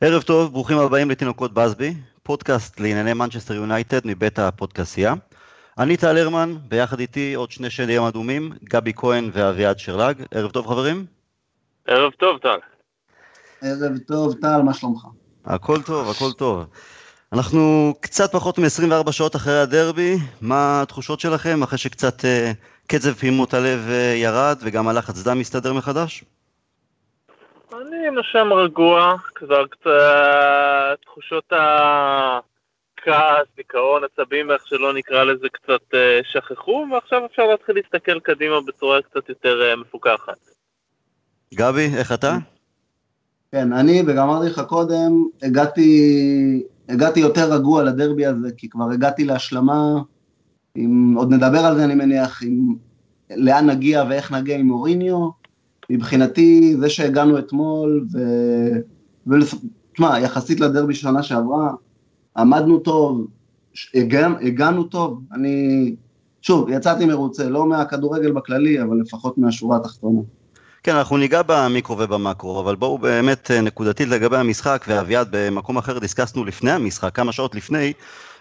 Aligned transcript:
ערב 0.00 0.22
טוב, 0.22 0.52
ברוכים 0.52 0.78
הבאים 0.78 1.10
לתינוקות 1.10 1.54
בסבי, 1.54 1.94
פודקאסט 2.22 2.80
לענייני 2.80 3.12
מנצ'סטר 3.12 3.54
יונייטד 3.54 4.00
מבית 4.04 4.38
הפודקאסייה. 4.38 5.14
אני 5.78 5.96
טל 5.96 6.18
הרמן, 6.18 6.54
ביחד 6.68 7.00
איתי 7.00 7.34
עוד 7.34 7.50
שני 7.50 7.70
שדים 7.70 8.02
אדומים, 8.02 8.52
גבי 8.64 8.92
כהן 8.96 9.30
ואביעד 9.32 9.78
שרלג. 9.78 10.22
ערב 10.30 10.50
טוב 10.50 10.66
חברים. 10.66 11.06
ערב 11.86 12.12
טוב 12.12 12.38
טל. 12.38 12.58
ערב 13.62 13.98
טוב 14.08 14.34
טל, 14.40 14.62
מה 14.62 14.74
שלומך? 14.74 15.06
הכל 15.44 15.82
טוב, 15.82 16.10
הכל 16.10 16.32
טוב. 16.32 16.64
אנחנו 17.32 17.94
קצת 18.00 18.32
פחות 18.32 18.58
מ-24 18.58 19.12
שעות 19.12 19.36
אחרי 19.36 19.60
הדרבי, 19.60 20.16
מה 20.40 20.82
התחושות 20.82 21.20
שלכם 21.20 21.62
אחרי 21.62 21.78
שקצת 21.78 22.20
uh, 22.20 22.24
קצב 22.86 23.12
פעימות 23.12 23.54
הלב 23.54 23.80
uh, 23.88 24.16
ירד 24.16 24.56
וגם 24.62 24.88
הלחץ 24.88 25.22
דם 25.22 25.38
מסתדר 25.38 25.72
מחדש? 25.72 26.24
אני 27.88 28.10
נושם 28.10 28.52
רגוע, 28.52 29.16
כבר 29.34 29.66
קצת 29.66 29.90
תחושות 31.04 31.44
הכעס, 31.52 33.46
דיכאון, 33.56 34.02
עצבים, 34.04 34.50
איך 34.50 34.66
שלא 34.66 34.94
נקרא 34.94 35.24
לזה, 35.24 35.48
קצת 35.48 35.94
uh, 35.94 35.96
שכחו, 36.22 36.86
ועכשיו 36.92 37.26
אפשר 37.26 37.42
להתחיל 37.46 37.74
להסתכל 37.74 38.20
קדימה 38.20 38.60
בצורה 38.66 39.02
קצת 39.02 39.28
יותר 39.28 39.72
uh, 39.72 39.76
מפוקחת. 39.76 40.38
גבי, 41.54 41.90
איך 41.98 42.12
אתה? 42.12 42.36
כן, 43.52 43.72
אני, 43.72 44.02
וגם 44.06 44.28
אמרתי 44.28 44.46
לך 44.46 44.60
קודם, 44.60 45.24
הגעתי 45.42 46.12
הגעתי 46.88 47.20
יותר 47.20 47.52
רגוע 47.52 47.82
לדרבי 47.82 48.26
הזה, 48.26 48.48
כי 48.56 48.68
כבר 48.68 48.90
הגעתי 48.92 49.24
להשלמה, 49.24 49.82
אם 50.76 51.14
עוד 51.16 51.32
נדבר 51.32 51.58
על 51.58 51.76
זה 51.76 51.84
אני 51.84 51.94
מניח, 51.94 52.42
עם 52.42 52.74
לאן 53.36 53.70
נגיע 53.70 54.04
ואיך 54.08 54.32
נגיע 54.32 54.56
עם 54.56 54.70
אוריניו, 54.70 55.28
מבחינתי 55.90 56.76
זה 56.78 56.88
שהגענו 56.88 57.38
אתמול, 57.38 58.06
ו... 58.12 58.18
ותשמע, 59.26 60.20
יחסית 60.20 60.60
לדרבי 60.60 60.94
שנה 60.94 61.22
שעברה, 61.22 61.70
עמדנו 62.36 62.78
טוב, 62.78 63.26
הגע... 63.94 64.28
הגענו 64.42 64.84
טוב, 64.84 65.22
אני, 65.32 65.94
שוב, 66.42 66.68
יצאתי 66.70 67.06
מרוצה, 67.06 67.48
לא 67.48 67.66
מהכדורגל 67.66 68.32
בכללי, 68.32 68.82
אבל 68.82 68.96
לפחות 69.00 69.38
מהשורה 69.38 69.76
התחתונה. 69.76 70.20
כן, 70.82 70.96
אנחנו 70.96 71.16
ניגע 71.16 71.42
במיקרו 71.46 71.98
ובמקרו, 71.98 72.60
אבל 72.60 72.76
בואו 72.76 72.98
באמת 72.98 73.50
אה, 73.50 73.60
נקודתית 73.60 74.08
לגבי 74.08 74.36
המשחק, 74.36 74.84
ואביעד 74.88 75.28
במקום 75.30 75.78
אחר 75.78 75.98
דיסקסנו 75.98 76.44
לפני 76.44 76.70
המשחק, 76.70 77.14
כמה 77.14 77.32
שעות 77.32 77.54
לפני, 77.54 77.92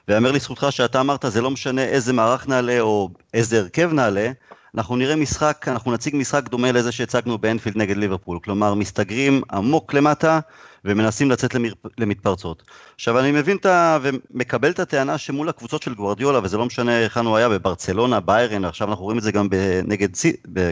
ויאמר 0.08 0.31
לזכותך 0.31 0.68
שאתה 0.70 1.02
אמרת, 1.02 1.25
זה 1.28 1.42
לא 1.42 1.52
משנה 1.52 1.84
איזה 1.84 2.14
מערך 2.14 2.48
נעלה 2.48 2.80
או 2.80 3.09
איזה 3.34 3.59
הרכב 3.59 3.90
נעלה, 3.94 4.31
אנחנו 4.76 4.96
נראה 4.96 5.16
משחק, 5.16 5.66
אנחנו 5.68 5.92
נציג 5.92 6.16
משחק 6.16 6.50
דומה 6.50 6.72
לזה 6.72 6.92
שהצגנו 6.92 7.38
באנפילד 7.38 7.78
נגד 7.78 7.98
ליברפול, 7.98 8.40
כלומר 8.44 8.74
מסתגרים 8.74 9.42
עמוק 9.52 9.94
למטה 9.94 10.40
ומנסים 10.86 11.32
לצאת 11.32 11.54
למר... 11.56 11.72
למתפרצות. 11.98 12.64
עכשיו 12.96 13.20
אני 13.20 13.32
מבין 13.32 13.58
את 13.58 13.66
ה... 13.66 13.98
ומקבל 14.02 14.70
את 14.70 14.80
הטענה 14.80 15.18
שמול 15.18 15.50
הקבוצות 15.50 15.82
של 15.82 15.94
גוורדיולה, 15.94 16.40
וזה 16.44 16.58
לא 16.58 16.66
משנה 16.66 16.98
היכן 16.98 17.26
הוא 17.26 17.38
היה, 17.38 17.50
בברצלונה, 17.50 18.20
ביירן, 18.20 18.66
עכשיו 18.66 18.90
אנחנו 18.90 19.04
רואים 19.04 19.18
את 19.18 19.24
זה 19.24 19.32
גם 19.32 19.50
בנגד, 19.50 20.09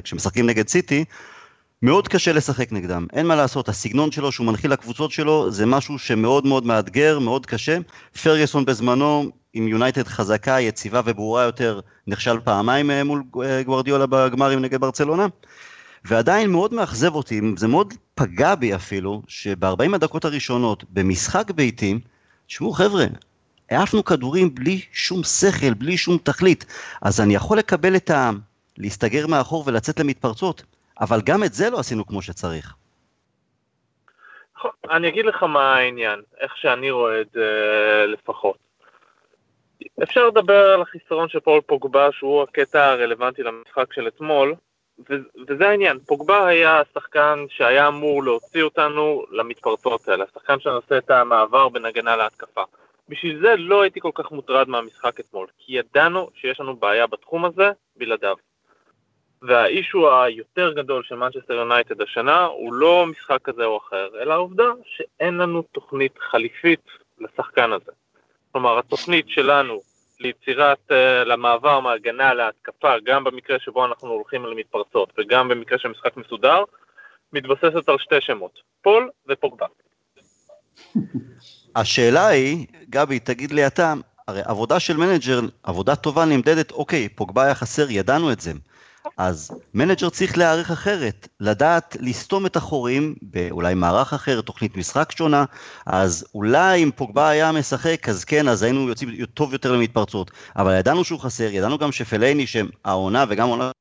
כשמשחקים 0.03 0.45
נגד 0.45 0.67
סיטי, 0.67 1.05
מאוד 1.81 2.07
קשה 2.07 2.33
לשחק 2.33 2.71
נגדם, 2.71 3.07
אין 3.13 3.27
מה 3.27 3.35
לעשות, 3.35 3.69
הסגנון 3.69 4.11
שלו 4.11 4.31
שהוא 4.31 4.47
מנחיל 4.47 4.71
לקבוצות 4.71 5.11
שלו 5.11 5.51
זה 5.51 5.65
משהו 5.65 5.99
שמאוד 5.99 6.47
מאוד 6.47 6.65
מאתגר, 6.65 7.19
מאוד 7.19 7.45
קשה. 7.45 7.77
פרגוסון 8.23 8.65
בזמנו 8.65 9.31
עם 9.55 9.67
יונייטד 9.67 10.07
חזקה, 10.07 10.59
יציבה 10.59 11.01
וברורה 11.05 11.43
יותר, 11.43 11.79
נכשל 12.07 12.39
פעמיים 12.39 12.91
אה, 12.91 13.03
מול 13.03 13.23
אה, 13.43 13.63
גוורדיולה 13.63 14.05
בגמרים 14.05 14.59
נגד 14.59 14.81
ברצלונה. 14.81 15.27
ועדיין 16.05 16.49
מאוד 16.49 16.73
מאכזב 16.73 17.15
אותי, 17.15 17.41
זה 17.57 17.67
מאוד 17.67 17.93
פגע 18.15 18.55
בי 18.55 18.75
אפילו, 18.75 19.21
שב-40 19.27 19.95
הדקות 19.95 20.25
הראשונות 20.25 20.83
במשחק 20.89 21.51
ביתי, 21.51 21.99
תשמעו 22.47 22.71
חבר'ה, 22.71 23.05
העפנו 23.71 24.03
כדורים 24.03 24.55
בלי 24.55 24.81
שום 24.91 25.23
שכל, 25.23 25.73
בלי 25.73 25.97
שום 25.97 26.17
תכלית, 26.17 26.65
אז 27.01 27.21
אני 27.21 27.35
יכול 27.35 27.57
לקבל 27.57 27.95
את 27.95 28.09
ה... 28.09 28.31
להסתגר 28.77 29.27
מאחור 29.27 29.63
ולצאת 29.67 29.99
למתפרצות, 29.99 30.63
אבל 31.01 31.21
גם 31.21 31.43
את 31.43 31.53
זה 31.53 31.69
לא 31.69 31.79
עשינו 31.79 32.05
כמו 32.05 32.21
שצריך. 32.21 32.73
נכון, 34.57 34.71
אני 34.91 35.07
אגיד 35.07 35.25
לך 35.25 35.43
מה 35.43 35.75
העניין, 35.75 36.21
איך 36.41 36.57
שאני 36.57 36.91
רואה 36.91 37.21
את 37.21 37.27
זה 37.33 37.45
לפחות. 38.07 38.64
אפשר 40.03 40.27
לדבר 40.27 40.73
על 40.73 40.81
החיסרון 40.81 41.29
של 41.29 41.39
פול 41.39 41.61
פוגבה, 41.61 42.11
שהוא 42.11 42.43
הקטע 42.43 42.85
הרלוונטי 42.91 43.43
למשחק 43.43 43.93
של 43.93 44.07
אתמול, 44.07 44.55
וזה 45.47 45.69
העניין, 45.69 45.99
פוגבה 45.99 46.47
היה 46.47 46.79
השחקן 46.79 47.45
שהיה 47.49 47.87
אמור 47.87 48.23
להוציא 48.23 48.63
אותנו 48.63 49.25
למתפרצות 49.31 50.07
האלה, 50.07 50.23
השחקן 50.23 50.59
שנושא 50.59 50.97
את 50.97 51.11
המעבר 51.11 51.69
בין 51.69 51.85
הגנה 51.85 52.15
להתקפה. 52.15 52.63
בשביל 53.09 53.39
זה 53.41 53.55
לא 53.57 53.81
הייתי 53.81 53.99
כל 53.99 54.11
כך 54.13 54.31
מוטרד 54.31 54.69
מהמשחק 54.69 55.19
אתמול, 55.19 55.47
כי 55.57 55.77
ידענו 55.77 56.29
שיש 56.35 56.59
לנו 56.59 56.75
בעיה 56.75 57.07
בתחום 57.07 57.45
הזה 57.45 57.71
בלעדיו. 57.95 58.35
וה 59.41 59.64
issue 59.64 60.21
היותר 60.21 60.73
גדול 60.73 61.03
של 61.03 61.15
מנצ'סטר 61.15 61.53
יונייטד 61.53 62.01
השנה 62.01 62.45
הוא 62.45 62.73
לא 62.73 63.05
משחק 63.05 63.41
כזה 63.43 63.65
או 63.65 63.77
אחר, 63.77 64.07
אלא 64.21 64.33
העובדה 64.33 64.71
שאין 64.85 65.37
לנו 65.37 65.61
תוכנית 65.61 66.19
חליפית 66.19 66.85
לשחקן 67.19 67.71
הזה. 67.71 67.91
כלומר, 68.55 68.79
התוכנית 68.79 69.25
שלנו 69.29 69.81
ליצירת, 70.19 70.77
אה, 70.89 70.93
למעבר 71.25 71.79
מהגנה 71.79 72.33
להתקפה, 72.33 72.93
גם 73.05 73.23
במקרה 73.23 73.57
שבו 73.59 73.85
אנחנו 73.85 74.09
הולכים 74.09 74.45
למתפרצות 74.45 75.13
וגם 75.17 75.47
במקרה 75.47 75.79
של 75.79 75.89
משחק 75.89 76.17
מסודר, 76.17 76.63
מתבססת 77.33 77.89
על 77.89 77.97
שתי 77.99 78.15
שמות, 78.19 78.59
פול 78.81 79.09
ופוגבה. 79.29 79.65
השאלה 81.75 82.27
היא, 82.27 82.67
גבי, 82.89 83.19
תגיד 83.19 83.51
לי 83.51 83.67
אתה, 83.67 83.93
הרי 84.27 84.41
עבודה 84.45 84.79
של 84.79 84.97
manager, 84.97 85.39
עבודה 85.63 85.95
טובה 85.95 86.25
נמדדת, 86.25 86.71
אוקיי, 86.71 87.09
פוגבה 87.09 87.43
היה 87.43 87.55
חסר, 87.55 87.85
ידענו 87.89 88.31
את 88.31 88.41
זה. 88.41 88.51
אז 89.17 89.51
manager 89.73 90.09
צריך 90.09 90.37
להיערך 90.37 90.71
אחרת, 90.71 91.27
לדעת 91.39 91.97
לסתום 91.99 92.45
את 92.45 92.55
החורים 92.55 93.15
באולי 93.21 93.73
מערך 93.73 94.13
אחר, 94.13 94.41
תוכנית 94.41 94.77
משחק 94.77 95.11
שונה, 95.17 95.45
אז 95.85 96.25
אולי 96.35 96.83
אם 96.83 96.91
פוגבה 96.95 97.29
היה 97.29 97.51
משחק, 97.51 98.09
אז 98.09 98.25
כן, 98.25 98.47
אז 98.47 98.63
היינו 98.63 98.89
יוצאים 98.89 99.25
טוב 99.33 99.53
יותר 99.53 99.71
למתפרצות. 99.71 100.31
אבל 100.55 100.79
ידענו 100.79 101.03
שהוא 101.03 101.19
חסר, 101.19 101.49
ידענו 101.51 101.77
גם 101.77 101.91
שפלייני, 101.91 102.47
שהעונה 102.47 103.25
וגם 103.29 103.47
העונה 103.47 103.71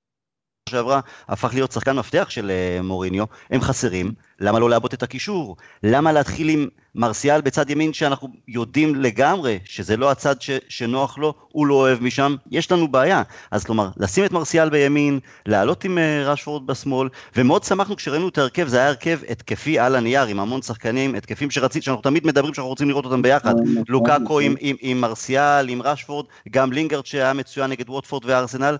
שעברה 0.69 1.01
הפך 1.29 1.55
להיות 1.55 1.73
שחקן 1.73 1.97
מפתח 1.97 2.27
של 2.31 2.51
אה, 2.51 2.83
מוריניו, 2.83 3.25
הם 3.51 3.61
חסרים, 3.61 4.13
למה 4.41 4.59
לא 4.59 4.71
לעבות 4.71 4.95
את 4.95 5.03
הקישור? 5.03 5.57
למה 5.83 6.13
להתחיל 6.13 6.49
עם 6.49 6.69
מרסיאל 6.95 7.41
בצד 7.41 7.71
ימין 7.71 7.93
שאנחנו 7.93 8.29
יודעים 8.49 8.95
לגמרי 8.95 9.59
שזה 9.65 9.97
לא 9.97 10.11
הצד 10.11 10.43
ש, 10.43 10.51
שנוח 10.69 11.19
לו, 11.19 11.35
הוא 11.49 11.67
לא 11.67 11.75
אוהב 11.75 12.03
משם, 12.03 12.37
יש 12.51 12.73
לנו 12.73 12.89
בעיה. 12.89 13.23
אז 13.51 13.65
כלומר, 13.65 13.89
לשים 13.97 14.25
את 14.25 14.33
מרסיאל 14.33 14.71
בימין, 14.71 15.21
לעלות 15.47 15.85
עם 15.85 15.99
uh, 15.99 16.01
רשפורד 16.27 16.67
בשמאל, 16.67 17.09
ומאוד 17.37 17.65
שמחנו 17.65 17.97
כשראינו 17.97 18.29
את 18.29 18.39
ההרכב, 18.39 18.69
זה 18.69 18.79
היה 18.79 18.89
הרכב 18.89 19.19
התקפי 19.29 19.79
על 19.79 19.97
הנייר, 19.97 20.25
עם 20.25 20.41
המון 20.41 20.63
שחקנים, 20.63 21.15
התקפים 21.15 21.51
שרצית, 21.51 21.83
שאנחנו 21.83 22.03
תמיד 22.03 22.27
מדברים 22.27 22.55
שאנחנו 22.55 22.69
רוצים 22.69 22.89
לראות 22.89 23.05
אותם 23.05 23.23
ביחד. 23.23 23.55
נכון, 23.55 23.85
לוקאקו 23.89 24.23
נכון. 24.23 24.43
עם, 24.43 24.55
עם, 24.61 24.77
עם 24.81 25.01
מרסיאל, 25.01 25.69
עם 25.69 25.83
רשפורד, 25.83 26.27
גם 26.51 26.73
לינגרד 26.73 27.07
שהיה 27.07 27.33
מצוין 27.33 27.71
נגד 27.71 27.91
ווטפורד 27.91 28.23
וארסנל, 28.25 28.77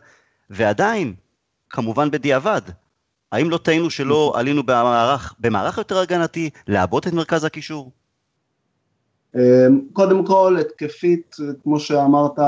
ועדיין, 0.51 1.15
כמובן 1.75 2.11
בדיעבד. 2.11 2.61
האם 3.33 3.51
לא 3.51 3.57
טעינו 3.59 3.91
שלא 3.91 4.33
עלינו 4.37 4.63
במערך, 4.63 5.35
במערך 5.41 5.79
יותר 5.79 5.99
הגנתי, 5.99 6.51
לעבות 6.69 7.07
את 7.07 7.13
מרכז 7.13 7.45
הקישור? 7.45 7.91
אמ, 9.35 9.41
קודם 9.93 10.27
כל, 10.27 10.57
התקפית, 10.61 11.37
כמו 11.63 11.81
שאמרת 11.81 12.39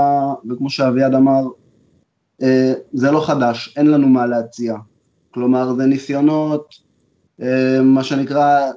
וכמו 0.51 0.71
שאביעד 0.71 1.15
אמר, 1.15 1.43
אה, 2.43 2.73
זה 2.93 3.11
לא 3.11 3.21
חדש, 3.27 3.75
אין 3.77 3.87
לנו 3.87 4.09
מה 4.09 4.27
להציע. 4.27 4.75
כלומר, 5.31 5.75
זה 5.75 5.87
ניסיונות, 5.87 6.75
אה, 7.43 7.83
מה 7.83 8.05
שנקרא, 8.05 8.71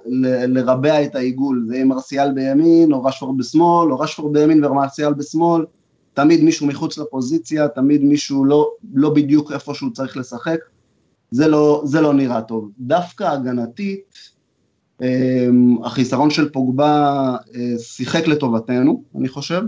לרבע 0.47 1.03
את 1.03 1.15
העיגול, 1.15 1.65
זה 1.68 1.77
עם 1.77 1.91
ארסיאל 1.91 2.31
בימין, 2.31 2.94
או 2.94 3.03
רשפורד 3.03 3.38
בשמאל, 3.38 3.91
או 3.91 4.00
רשפורד 4.00 4.33
בימין 4.33 4.65
ומרסיאל 4.65 5.13
בשמאל, 5.13 5.65
תמיד 6.13 6.44
מישהו 6.44 6.67
מחוץ 6.67 6.97
לפוזיציה, 6.97 7.67
תמיד 7.67 8.03
מישהו 8.03 8.45
לא, 8.45 8.69
לא 8.94 9.09
בדיוק 9.09 9.51
איפה 9.51 9.73
שהוא 9.73 9.91
צריך 9.91 10.17
לשחק, 10.17 10.59
זה 11.31 11.47
לא, 11.47 11.81
זה 11.85 12.01
לא 12.01 12.13
נראה 12.13 12.41
טוב. 12.41 12.69
דווקא 12.79 13.23
הגנתית, 13.23 14.17
אמ, 15.01 15.77
החיסרון 15.83 16.29
של 16.29 16.50
פוגבה 16.50 17.35
אה, 17.56 17.79
שיחק 17.79 18.27
לטובתנו, 18.27 19.03
אני 19.15 19.27
חושב. 19.27 19.61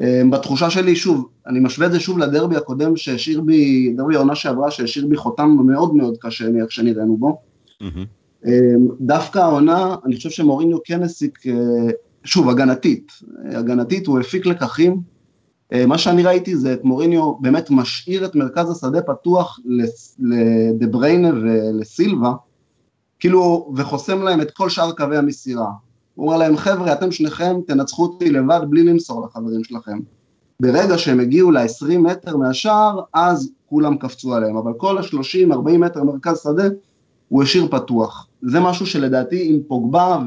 אמ, 0.00 0.30
בתחושה 0.30 0.70
שלי, 0.70 0.96
שוב, 0.96 1.28
אני 1.46 1.60
משווה 1.60 1.86
את 1.86 1.92
זה 1.92 2.00
שוב 2.00 2.18
לדרבי 2.18 2.56
הקודם 2.56 2.96
שהשאיר 2.96 3.40
בי, 3.40 3.92
דרבי 3.96 4.16
העונה 4.16 4.34
שעברה 4.34 4.70
שהשאיר 4.70 5.06
בי 5.06 5.16
חותם 5.16 5.56
מאוד 5.66 5.94
מאוד 5.94 6.16
קשה 6.20 6.50
מאיך 6.50 6.72
שנראינו 6.72 7.16
בו. 7.16 7.40
Mm-hmm. 7.82 8.46
דווקא 9.00 9.38
העונה, 9.38 9.96
אני 10.04 10.16
חושב 10.16 10.30
שמוריניו 10.30 10.78
כן 10.84 11.02
הסיק, 11.02 11.38
אה, 11.46 11.90
שוב, 12.24 12.48
הגנתית, 12.48 13.12
הגנתית 13.44 14.06
הוא 14.06 14.20
הפיק 14.20 14.46
לקחים 14.46 15.13
מה 15.72 15.98
שאני 15.98 16.22
ראיתי 16.22 16.56
זה 16.56 16.72
את 16.72 16.84
מוריניו 16.84 17.34
באמת 17.34 17.70
משאיר 17.70 18.24
את 18.24 18.34
מרכז 18.34 18.70
השדה 18.70 19.02
פתוח 19.02 19.60
לדה 20.18 20.86
בריינה 20.86 21.30
ולסילבה, 21.42 22.32
כאילו, 23.18 23.72
וחוסם 23.76 24.22
להם 24.22 24.40
את 24.40 24.50
כל 24.50 24.68
שאר 24.68 24.92
קווי 24.92 25.16
המסירה. 25.16 25.70
הוא 26.14 26.26
אומר 26.26 26.36
להם, 26.36 26.56
חבר'ה, 26.56 26.92
אתם 26.92 27.12
שניכם 27.12 27.56
תנצחו 27.66 28.02
אותי 28.02 28.30
לבד 28.30 28.60
בלי 28.68 28.82
למסור 28.82 29.26
לחברים 29.26 29.64
שלכם. 29.64 29.98
ברגע 30.60 30.98
שהם 30.98 31.20
הגיעו 31.20 31.50
ל-20 31.50 31.98
מטר 31.98 32.36
מהשער, 32.36 33.00
אז 33.14 33.50
כולם 33.66 33.96
קפצו 33.96 34.34
עליהם, 34.34 34.56
אבל 34.56 34.72
כל 34.76 34.98
ה-30-40 34.98 35.78
מטר 35.78 36.04
מרכז 36.04 36.40
שדה, 36.42 36.68
הוא 37.28 37.42
השאיר 37.42 37.68
פתוח. 37.70 38.26
זה 38.42 38.60
משהו 38.60 38.86
שלדעתי 38.86 39.48
עם 39.48 39.60
פוגבה 39.68 40.18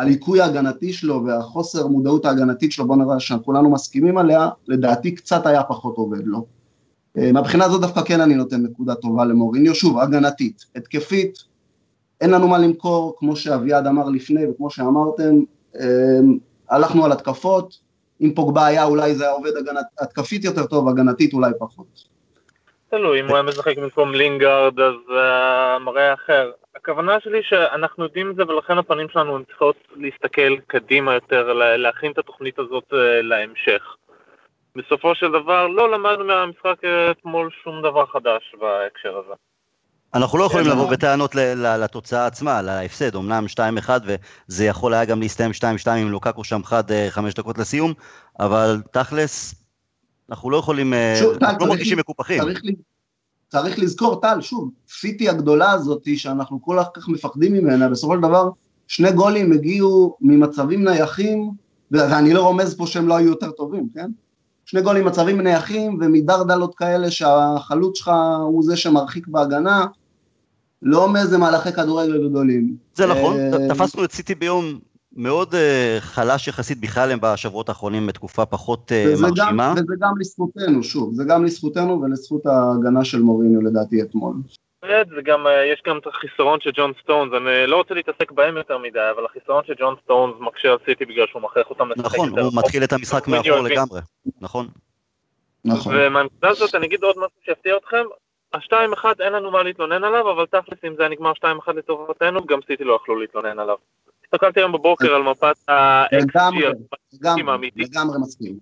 והליקוי 0.00 0.40
ההגנתי 0.40 0.92
שלו 0.92 1.24
והחוסר 1.24 1.86
מודעות 1.86 2.24
ההגנתית 2.24 2.72
שלו, 2.72 2.86
בוא 2.86 2.96
נראה 2.96 3.20
שכולנו 3.20 3.70
מסכימים 3.70 4.18
עליה, 4.18 4.48
לדעתי 4.68 5.14
קצת 5.14 5.46
היה 5.46 5.62
פחות 5.62 5.96
עובד 5.96 6.26
לו. 6.26 6.46
אה, 7.18 7.32
מהבחינה 7.32 7.64
הזאת 7.64 7.80
דווקא 7.80 8.02
כן 8.02 8.20
אני 8.20 8.34
נותן 8.34 8.62
נקודה 8.62 8.94
טובה 8.94 9.24
למוריניו, 9.24 9.74
שוב, 9.74 9.98
הגנתית, 9.98 10.64
התקפית, 10.76 11.38
אין 12.20 12.30
לנו 12.30 12.48
מה 12.48 12.58
למכור, 12.58 13.14
כמו 13.18 13.36
שאביעד 13.36 13.86
אמר 13.86 14.08
לפני 14.08 14.46
וכמו 14.46 14.70
שאמרתם, 14.70 15.34
אה, 15.80 16.20
הלכנו 16.70 17.04
על 17.04 17.12
התקפות, 17.12 17.78
אם 18.20 18.32
פוגבה 18.34 18.66
היה 18.66 18.84
אולי 18.84 19.14
זה 19.14 19.24
היה 19.24 19.32
עובד 19.32 19.56
הגנת, 19.58 19.86
התקפית 20.00 20.44
יותר 20.44 20.66
טוב, 20.66 20.88
הגנתית 20.88 21.32
אולי 21.32 21.50
פחות. 21.58 22.04
תלוי, 22.90 23.20
אם 23.20 23.26
הוא 23.26 23.36
היה 23.36 23.42
משחק 23.42 23.78
במקום 23.78 24.14
לינגארד 24.14 24.80
אז 24.80 24.94
uh, 25.08 25.78
מראה 25.78 26.14
אחר. 26.14 26.50
הכוונה 26.76 27.20
שלי 27.20 27.42
שאנחנו 27.42 28.04
יודעים 28.04 28.30
את 28.30 28.36
זה 28.36 28.42
ולכן 28.48 28.78
הפנים 28.78 29.08
שלנו 29.08 29.36
הן 29.36 29.42
צריכות 29.44 29.76
להסתכל 29.96 30.56
קדימה 30.66 31.14
יותר, 31.14 31.52
להכין 31.52 32.12
את 32.12 32.18
התוכנית 32.18 32.58
הזאת 32.58 32.84
uh, 32.92 32.96
להמשך. 33.22 33.96
בסופו 34.76 35.14
של 35.14 35.28
דבר 35.28 35.66
לא 35.66 35.90
למדנו 35.90 36.24
מהמשחק 36.24 36.76
אתמול 37.10 37.50
שום 37.64 37.82
דבר 37.82 38.06
חדש 38.06 38.54
בהקשר 38.60 39.18
הזה. 39.18 39.34
אנחנו 40.14 40.38
לא 40.38 40.44
יכולים 40.44 40.66
לבוא 40.66 40.90
בטענות 40.90 41.34
לתוצאה 41.54 42.26
עצמה, 42.26 42.62
להפסד, 42.62 43.16
אמנם 43.16 43.44
2-1 43.86 43.90
וזה 44.48 44.64
יכול 44.64 44.94
היה 44.94 45.04
גם 45.04 45.20
להסתיים 45.20 45.50
2-2 45.84 45.90
עם 45.90 46.08
לוקקו 46.10 46.44
שם 46.44 46.64
חד 46.64 46.82
5 47.10 47.34
דקות 47.34 47.58
לסיום, 47.58 47.92
אבל 48.40 48.76
תכלס, 48.92 49.54
אנחנו 50.30 50.50
לא 50.50 50.56
יכולים, 50.56 50.94
אה, 50.94 51.20
אנחנו 51.42 51.58
לא 51.60 51.66
מרגישים 51.66 51.98
מקופחים. 51.98 52.42
צריך 53.48 53.78
לזכור, 53.78 54.20
טל, 54.20 54.40
שוב, 54.40 54.70
סיטי 54.88 55.28
הגדולה 55.28 55.70
הזאת 55.70 56.08
שאנחנו 56.16 56.62
כל 56.62 56.78
כך 56.94 57.08
מפחדים 57.08 57.52
ממנה, 57.52 57.88
בסופו 57.88 58.14
של 58.14 58.20
דבר 58.20 58.50
שני 58.88 59.12
גולים 59.12 59.52
הגיעו 59.52 60.16
ממצבים 60.20 60.84
נייחים, 60.84 61.50
ואני 61.90 62.32
לא 62.32 62.42
רומז 62.42 62.74
פה 62.74 62.86
שהם 62.86 63.08
לא 63.08 63.16
היו 63.16 63.28
יותר 63.28 63.50
טובים, 63.50 63.88
כן? 63.94 64.10
שני 64.64 64.82
גולים 64.82 65.04
מצבים 65.04 65.40
נייחים 65.40 65.98
ומדרדלות 66.00 66.74
כאלה 66.74 67.10
שהחלוץ 67.10 67.98
שלך 67.98 68.10
הוא 68.42 68.64
זה 68.64 68.76
שמרחיק 68.76 69.28
בהגנה, 69.28 69.86
לא 70.82 71.12
מאיזה 71.12 71.38
מהלכי 71.38 71.72
כדורגל 71.72 72.28
גדולים. 72.28 72.76
זה 72.94 73.06
נכון, 73.06 73.36
אה, 73.38 73.68
תפסנו 73.68 74.04
את 74.04 74.12
סיטי 74.12 74.34
ביום 74.34 74.78
מאוד 75.16 75.54
אה, 75.54 75.96
חלש 76.00 76.48
יחסית 76.48 76.80
בכלל 76.80 77.10
הם 77.10 77.18
בשבועות 77.22 77.68
האחרונים 77.68 78.06
בתקופה 78.06 78.46
פחות 78.46 78.92
אה, 78.92 79.14
מרשימה. 79.20 79.74
וזה 79.76 79.94
גם 80.00 80.12
לזכותנו, 80.20 80.82
שוב, 80.82 81.14
זה 81.14 81.24
גם 81.24 81.44
לזכותנו 81.44 82.02
ולזכות 82.02 82.46
ההגנה 82.46 83.04
של 83.04 83.20
מוריניו 83.20 83.60
לדעתי 83.60 84.02
אתמול. 84.02 84.34
וגם, 85.16 85.46
יש 85.72 85.82
גם 85.86 85.98
את 85.98 86.06
החיסרון 86.06 86.60
של 86.60 86.70
ג'ון 86.74 86.92
סטונס, 87.02 87.32
אני 87.32 87.66
לא 87.66 87.76
רוצה 87.76 87.94
להתעסק 87.94 88.32
בהם 88.32 88.56
יותר 88.56 88.78
מדי, 88.78 89.10
אבל 89.14 89.24
החיסרון 89.24 89.64
של 89.66 89.74
ג'ון 89.78 89.94
סטונס 90.04 90.34
מקשה 90.40 90.68
על 90.72 90.78
סיטי 90.86 91.04
בגלל 91.04 91.26
שהוא 91.30 91.42
מכריח 91.42 91.70
אותם 91.70 91.90
לשחק 91.90 92.04
נכון, 92.04 92.38
הוא 92.38 92.52
מתחיל 92.54 92.84
את 92.84 92.92
המשחק 92.92 93.28
מאחור 93.28 93.60
לגמרי, 93.60 94.00
נכון. 94.40 94.68
נכון. 95.64 95.94
ומהנקודה 95.96 96.48
הזאת 96.48 96.74
אני 96.74 96.86
אגיד 96.86 97.02
עוד 97.02 97.16
משהו 97.16 97.38
שיפתיע 97.44 97.76
אתכם, 97.76 98.04
השתיים 98.54 98.92
אחד 98.92 99.14
אין 99.20 99.32
לנו 99.32 99.50
מה 99.50 99.62
להתלונן 99.62 100.04
עליו, 100.04 100.30
אבל 100.30 100.46
תכלס 100.46 100.78
אם 100.84 100.94
זה 100.96 101.02
היה 101.02 101.08
נגמר 101.08 101.34
שתיים 101.34 101.58
אחד 101.58 101.76
לטובתנו, 101.76 102.46
גם 102.46 102.58
סיטי 102.66 102.84
לא 102.84 102.98
יכלו 103.02 103.20
להתלונן 103.20 103.58
עליו. 103.58 103.76
הסתכלתי 104.34 104.60
היום 104.60 104.72
בבוקר 104.72 105.14
על 105.14 105.22
מפת 105.22 105.68
ה-XG, 105.68 106.38
לגמרי 107.76 108.18
מסכים. 108.20 108.58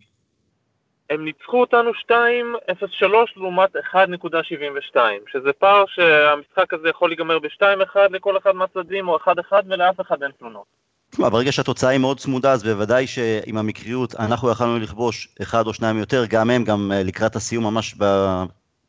הם 1.10 1.24
ניצחו 1.24 1.60
אותנו 1.60 1.90
2.03 1.90 3.06
לעומת 3.36 3.76
1.72, 3.76 4.96
שזה 5.32 5.52
פער 5.58 5.84
שהמשחק 5.86 6.74
הזה 6.74 6.88
יכול 6.88 7.10
להיגמר 7.10 7.38
ב-2-1 7.38 7.96
לכל 8.10 8.38
אחד 8.38 8.52
מהצדדים, 8.52 9.08
או 9.08 9.18
1-1 9.18 9.52
ולאף 9.66 10.00
אחד 10.00 10.22
אין 10.22 10.30
תלונות. 10.38 10.64
תשמע, 11.10 11.28
ברגע 11.28 11.52
שהתוצאה 11.52 11.90
היא 11.90 12.00
מאוד 12.00 12.18
צמודה, 12.18 12.52
אז 12.52 12.62
בוודאי 12.62 13.06
שעם 13.06 13.56
המקריות 13.56 14.14
אנחנו 14.14 14.50
יכולנו 14.50 14.78
לכבוש 14.78 15.28
אחד 15.42 15.66
או 15.66 15.74
שניים 15.74 15.98
יותר, 15.98 16.24
גם 16.28 16.50
הם, 16.50 16.64
גם 16.64 16.92
אה, 16.92 17.02
לקראת 17.02 17.36
הסיום 17.36 17.64
ממש 17.64 17.94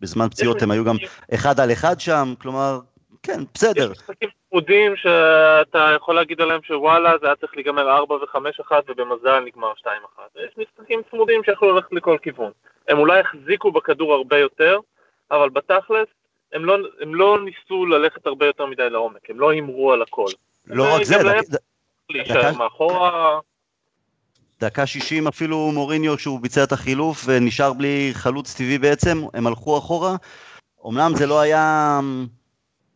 בזמן 0.01 0.29
פציעות 0.29 0.61
הם 0.61 0.71
היו 0.71 0.83
גם 0.83 0.95
אחד 1.33 1.59
על 1.59 1.71
אחד 1.71 1.99
שם, 1.99 2.33
כלומר, 2.41 2.79
כן, 3.23 3.43
בסדר. 3.53 3.91
יש 3.91 3.97
משחקים 3.97 4.29
צמודים 4.49 4.95
שאתה 4.95 5.91
יכול 5.95 6.15
להגיד 6.15 6.41
עליהם 6.41 6.61
שוואלה, 6.63 7.17
זה 7.21 7.25
היה 7.25 7.35
צריך 7.35 7.51
להיגמר 7.55 7.97
4 7.97 8.15
ו-5-1 8.15 8.71
ובמזל 8.87 9.39
נגמר 9.39 9.71
2-1. 9.77 9.85
יש 10.35 10.57
משחקים 10.57 11.01
צמודים 11.11 11.43
שיכולו 11.43 11.75
ללכת 11.75 11.91
לכל 11.91 12.17
כיוון. 12.21 12.51
הם 12.87 12.97
אולי 12.97 13.19
החזיקו 13.19 13.71
בכדור 13.71 14.13
הרבה 14.13 14.37
יותר, 14.37 14.79
אבל 15.31 15.49
בתכלס 15.49 16.07
הם 16.53 16.65
לא, 16.65 16.77
הם 17.01 17.15
לא 17.15 17.37
ניסו 17.45 17.85
ללכת 17.85 18.27
הרבה 18.27 18.45
יותר 18.45 18.65
מדי 18.65 18.89
לעומק, 18.89 19.29
הם 19.29 19.39
לא 19.39 19.51
הימרו 19.51 19.93
על 19.93 20.01
הכל. 20.01 20.27
לא 20.67 20.95
רק 20.95 21.03
זה, 21.03 21.15
להישאר 22.09 22.51
מאחורה. 22.57 23.39
דקה 24.61 24.85
60 24.85 25.27
אפילו 25.27 25.71
מוריניו 25.73 26.17
כשהוא 26.17 26.39
ביצע 26.39 26.63
את 26.63 26.71
החילוף 26.71 27.23
ונשאר 27.25 27.73
בלי 27.73 28.09
חלוץ 28.13 28.53
טבעי 28.53 28.77
בעצם, 28.77 29.21
הם 29.33 29.47
הלכו 29.47 29.77
אחורה. 29.77 30.15
אמנם 30.87 31.11
זה 31.15 31.27
לא 31.27 31.39
היה 31.39 31.99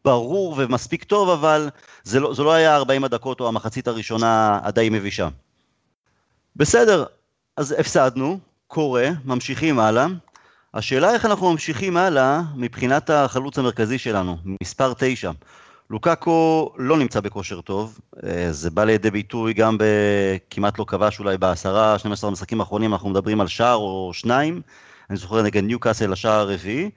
ברור 0.06 0.56
ומספיק 0.58 1.04
טוב, 1.04 1.30
אבל 1.30 1.70
זה 2.04 2.20
לא, 2.20 2.34
זה 2.34 2.44
לא 2.44 2.54
היה 2.54 2.76
40 2.76 3.04
הדקות 3.04 3.40
או 3.40 3.48
המחצית 3.48 3.88
הראשונה 3.88 4.60
הדי 4.64 4.90
מבישה. 4.90 5.28
בסדר, 6.56 7.06
אז 7.58 7.76
הפסדנו, 7.80 8.40
קורה, 8.68 9.10
ממשיכים 9.26 9.80
הלאה. 9.80 10.08
השאלה 10.74 11.14
איך 11.14 11.26
אנחנו 11.26 11.52
ממשיכים 11.52 11.98
הלאה 11.98 12.42
מבחינת 12.56 13.10
החלוץ 13.10 13.58
המרכזי 13.58 13.98
שלנו, 13.98 14.38
מספר 14.62 14.94
9. 14.98 15.32
לוקאקו 15.90 16.74
לא 16.78 16.98
נמצא 16.98 17.20
בכושר 17.20 17.62
טוב, 17.62 18.00
אה, 18.24 18.48
זה 18.52 18.70
בא 18.70 18.84
לידי 18.84 19.12
ביטוי 19.12 19.54
גם 19.54 19.78
בכמעט 19.80 20.80
לא 20.80 20.86
כבש 20.88 21.20
אולי 21.20 21.38
בעשרה, 21.38 22.00
12 22.00 22.30
המשחקים 22.30 22.60
האחרונים, 22.60 22.94
אנחנו 22.94 23.10
מדברים 23.10 23.42
על 23.42 23.48
שער 23.48 23.76
או 23.76 24.12
שניים, 24.14 24.62
אני 25.10 25.18
זוכר 25.18 25.42
נגד 25.42 25.64
ניוקאסל 25.64 26.14
השער 26.14 26.40
הרביעי. 26.40 26.90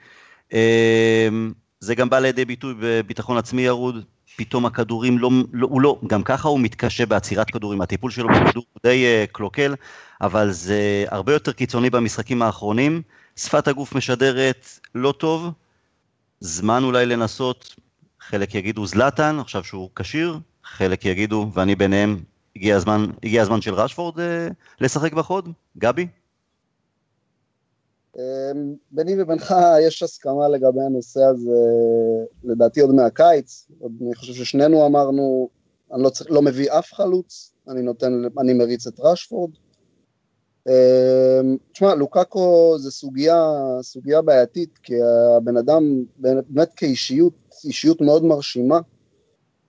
זה 1.80 1.95
גם 1.95 2.11
בא 2.11 2.18
לידי 2.18 2.45
ביטוי 2.45 2.75
בביטחון 2.80 3.37
עצמי 3.37 3.62
ירוד, 3.62 4.04
פתאום 4.37 4.66
הכדורים 4.66 5.18
לא, 5.18 5.30
לא, 5.52 5.66
הוא 5.71 5.80
לא, 5.80 6.00
גם 6.06 6.23
ככה 6.23 6.49
הוא 6.49 6.61
מתקשה 6.61 7.06
בעצירת 7.06 7.50
כדורים, 7.50 7.80
הטיפול 7.80 8.11
שלו 8.11 8.28
בכדור 8.28 8.64
הוא 8.73 8.80
די 8.83 9.25
uh, 9.25 9.33
קלוקל, 9.33 9.75
אבל 10.21 10.50
זה 10.50 11.04
הרבה 11.11 11.33
יותר 11.33 11.52
קיצוני 11.52 11.90
במשחקים 11.90 12.42
האחרונים, 12.42 13.02
שפת 13.37 13.68
הגוף 13.68 13.95
משדרת 13.95 14.66
לא 14.95 15.12
טוב, 15.12 15.50
זמן 16.40 16.85
אולי 16.85 17.06
לנסות. 17.06 17.76
חלק 18.21 18.54
יגידו 18.54 18.87
זלאטן, 18.87 19.38
עכשיו 19.38 19.64
שהוא 19.64 19.90
כשיר, 19.97 20.38
חלק 20.64 21.04
יגידו, 21.04 21.50
ואני 21.54 21.75
ביניהם, 21.75 22.21
הגיע 22.56 22.76
הזמן, 22.76 23.06
הגיע 23.23 23.42
הזמן 23.42 23.61
של 23.61 23.75
רשפורד 23.75 24.21
אה, 24.21 24.49
לשחק 24.80 25.12
בחוד? 25.12 25.49
גבי? 25.78 26.06
אמ, 28.18 28.75
ביני 28.90 29.23
ובינך 29.23 29.54
יש 29.80 30.02
הסכמה 30.02 30.49
לגבי 30.49 30.82
הנושא 30.82 31.20
הזה, 31.25 31.61
לדעתי 32.44 32.80
עוד 32.80 32.94
מהקיץ, 32.94 33.68
אני 34.02 34.14
חושב 34.14 34.32
ששנינו 34.32 34.87
אמרנו, 34.87 35.49
אני 35.92 36.02
לא, 36.02 36.11
צריך, 36.11 36.30
לא 36.30 36.42
מביא 36.42 36.73
אף 36.73 36.92
חלוץ, 36.92 37.52
אני 37.68 37.82
נותן, 37.82 38.23
אני 38.38 38.52
מריץ 38.52 38.87
את 38.87 39.00
רשפורד. 39.00 39.50
אמ, 40.68 41.56
תשמע, 41.73 41.94
לוקאקו 41.94 42.75
זה 42.78 42.90
סוגיה, 42.90 43.52
סוגיה 43.82 44.23
בעייתית, 44.23 44.78
כי 44.82 44.94
הבן 45.37 45.56
אדם 45.56 46.04
באמת 46.49 46.75
כאישיות 46.75 47.35
אישיות 47.64 48.00
מאוד 48.00 48.25
מרשימה. 48.25 48.80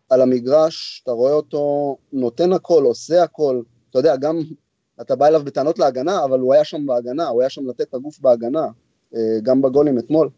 על 0.10 0.22
המגרש, 0.22 1.02
אתה 1.04 1.12
רואה 1.12 1.34
אותו 1.34 1.98
נותן 2.14 2.54
הכל, 2.54 2.84
עושה 2.84 3.24
הכל, 3.24 3.62
אתה 3.90 4.00
יודע, 4.00 4.16
גם 4.16 4.40
אתה 5.02 5.16
בא 5.16 5.28
אליו 5.28 5.42
בטענות 5.44 5.80
להגנה, 5.80 6.24
אבל 6.24 6.40
הוא 6.40 6.54
היה 6.54 6.64
שם 6.64 6.86
בהגנה, 6.86 7.28
הוא 7.28 7.42
היה 7.42 7.50
שם 7.50 7.68
לתת 7.70 7.82
את 7.82 7.94
הגוף 7.94 8.20
בהגנה, 8.20 8.68
אה, 9.16 9.40
גם 9.44 9.62
בגולים 9.62 10.00
אתמול. 10.00 10.30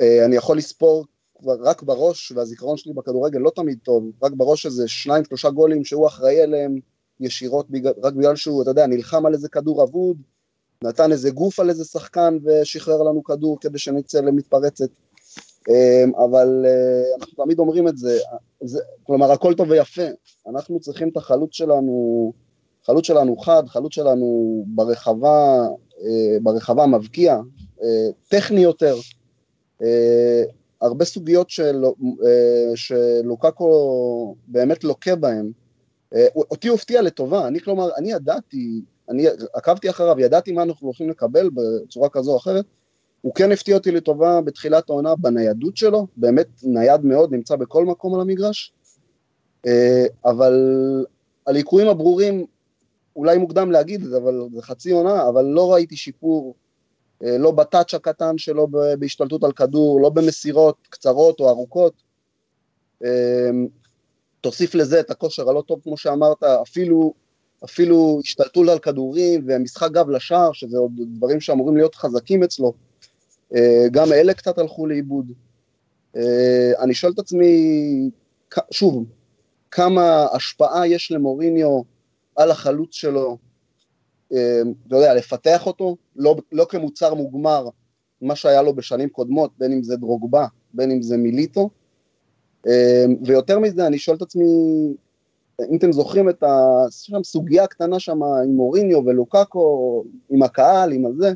אה, 0.00 0.24
אני 0.24 0.36
יכול 0.36 0.58
לספור 0.58 1.04
רק 1.44 1.82
בראש, 1.82 2.32
והזיכרון 2.32 2.76
שלי 2.76 2.92
בכדורגל 2.92 3.38
לא 3.38 3.50
תמיד 3.54 3.78
טוב, 3.82 4.04
רק 4.22 4.32
בראש 4.32 4.66
איזה 4.66 4.88
שניים, 4.88 5.24
שלושה 5.24 5.50
גולים 5.50 5.84
שהוא 5.84 6.06
אחראי 6.06 6.42
אליהם 6.42 6.78
ישירות, 7.20 7.66
רק 8.02 8.12
בגלל 8.12 8.36
שהוא, 8.36 8.62
אתה 8.62 8.70
יודע, 8.70 8.86
נלחם 8.86 9.26
על 9.26 9.34
איזה 9.34 9.48
כדור 9.48 9.82
אבוד, 9.82 10.16
נתן 10.84 11.12
איזה 11.12 11.30
גוף 11.30 11.60
על 11.60 11.70
איזה 11.70 11.84
שחקן 11.84 12.38
ושחרר 12.44 13.02
לנו 13.02 13.24
כדור 13.24 13.60
כדי 13.60 13.78
שנצא 13.78 14.20
למתפרצת. 14.20 14.90
אמ, 15.68 16.12
אבל 16.14 16.64
אה, 16.66 17.16
אנחנו 17.20 17.44
תמיד 17.44 17.58
אומרים 17.58 17.88
את 17.88 17.98
זה, 17.98 18.18
זה, 18.64 18.80
כלומר 19.02 19.32
הכל 19.32 19.54
טוב 19.54 19.70
ויפה, 19.70 20.02
אנחנו 20.48 20.80
צריכים 20.80 21.08
את 21.08 21.16
החלוץ 21.16 21.50
שלנו, 21.52 22.32
חלוץ 22.86 23.06
שלנו 23.06 23.36
חד, 23.36 23.62
חלוץ 23.66 23.94
שלנו 23.94 24.62
ברחבה, 24.66 25.66
אה, 26.02 26.36
ברחבה 26.42 26.86
מבקיע, 26.86 27.40
אה, 27.82 28.08
טכני 28.28 28.60
יותר, 28.60 28.96
הרבה 30.80 31.04
סוגיות 31.04 31.50
של, 31.50 31.84
שלוקקו 32.74 34.34
באמת 34.46 34.84
לוקה 34.84 35.16
בהן, 35.16 35.52
אה, 36.14 36.26
אותי 36.34 36.68
הופתיע 36.68 37.02
לטובה, 37.02 37.48
אני 37.48 37.60
כלומר, 37.60 37.88
אני 37.96 38.12
ידעתי, 38.12 38.80
אני 39.08 39.26
עקבתי 39.54 39.90
אחריו, 39.90 40.20
ידעתי 40.20 40.52
מה 40.52 40.62
אנחנו 40.62 40.86
הולכים 40.86 41.10
לקבל 41.10 41.50
בצורה 41.54 42.08
כזו 42.08 42.32
או 42.32 42.36
אחרת, 42.36 42.64
הוא 43.20 43.34
כן 43.34 43.52
הפתיע 43.52 43.76
אותי 43.76 43.90
לטובה 43.90 44.40
בתחילת 44.40 44.90
העונה 44.90 45.14
בניידות 45.16 45.76
שלו, 45.76 46.06
באמת 46.16 46.46
נייד 46.62 47.04
מאוד, 47.04 47.32
נמצא 47.32 47.56
בכל 47.56 47.84
מקום 47.84 48.14
על 48.14 48.20
המגרש, 48.20 48.72
אה, 49.66 50.06
אבל 50.24 50.54
הליקויים 51.46 51.88
הברורים, 51.88 52.46
אולי 53.16 53.38
מוקדם 53.38 53.70
להגיד 53.70 54.02
את 54.02 54.10
זה, 54.10 54.16
אבל 54.16 54.40
זה 54.54 54.62
חצי 54.62 54.90
עונה, 54.90 55.28
אבל 55.28 55.44
לא 55.44 55.72
ראיתי 55.72 55.96
שיפור, 55.96 56.54
אה, 57.24 57.38
לא 57.38 57.50
בטאץ' 57.50 57.94
הקטן 57.94 58.38
שלו 58.38 58.68
בהשתלטות 58.98 59.44
על 59.44 59.52
כדור, 59.52 60.00
לא 60.00 60.08
במסירות 60.08 60.76
קצרות 60.90 61.40
או 61.40 61.48
ארוכות. 61.48 61.92
אה, 63.04 63.50
תוסיף 64.40 64.74
לזה 64.74 65.00
את 65.00 65.10
הכושר 65.10 65.50
הלא 65.50 65.62
טוב, 65.66 65.80
כמו 65.82 65.96
שאמרת, 65.96 66.42
אפילו, 66.42 67.14
אפילו 67.64 68.20
השתלטות 68.24 68.68
על 68.68 68.78
כדורים 68.78 69.44
ומשחק 69.46 69.90
גב 69.90 70.10
לשער, 70.10 70.52
שזה 70.52 70.78
עוד 70.78 70.92
דברים 71.16 71.40
שאמורים 71.40 71.76
להיות 71.76 71.94
חזקים 71.94 72.42
אצלו. 72.42 72.72
אה, 73.54 73.86
גם 73.90 74.12
אלה 74.12 74.34
קצת 74.34 74.58
הלכו 74.58 74.86
לאיבוד. 74.86 75.32
אני 76.78 76.94
שואל 76.94 77.12
את 77.12 77.18
עצמי, 77.18 78.10
שוב, 78.70 79.04
כמה 79.70 80.26
השפעה 80.32 80.86
יש 80.86 81.12
למוריניו 81.12 81.82
על 82.40 82.50
החלוץ 82.50 82.94
שלו, 82.94 83.38
אה, 84.32 84.62
אתה 84.86 84.96
יודע, 84.96 85.14
לפתח 85.14 85.66
אותו, 85.66 85.96
לא, 86.16 86.36
לא 86.52 86.66
כמוצר 86.68 87.14
מוגמר, 87.14 87.68
מה 88.22 88.36
שהיה 88.36 88.62
לו 88.62 88.74
בשנים 88.74 89.08
קודמות, 89.08 89.50
בין 89.58 89.72
אם 89.72 89.82
זה 89.82 89.96
דרוגבה, 89.96 90.46
בין 90.74 90.90
אם 90.90 91.02
זה 91.02 91.16
מיליטו, 91.16 91.70
אה, 92.66 93.04
ויותר 93.24 93.58
מזה, 93.58 93.86
אני 93.86 93.98
שואל 93.98 94.16
את 94.16 94.22
עצמי, 94.22 94.44
אם 95.70 95.76
אתם 95.76 95.92
זוכרים 95.92 96.28
את 96.28 96.44
הסוגיה 97.20 97.64
הקטנה 97.64 97.98
שם 97.98 98.22
עם 98.22 98.50
מוריניו 98.56 99.04
ולוקאקו, 99.06 100.04
עם 100.30 100.42
הקהל, 100.42 100.92
עם 100.92 101.06
הזה, 101.06 101.32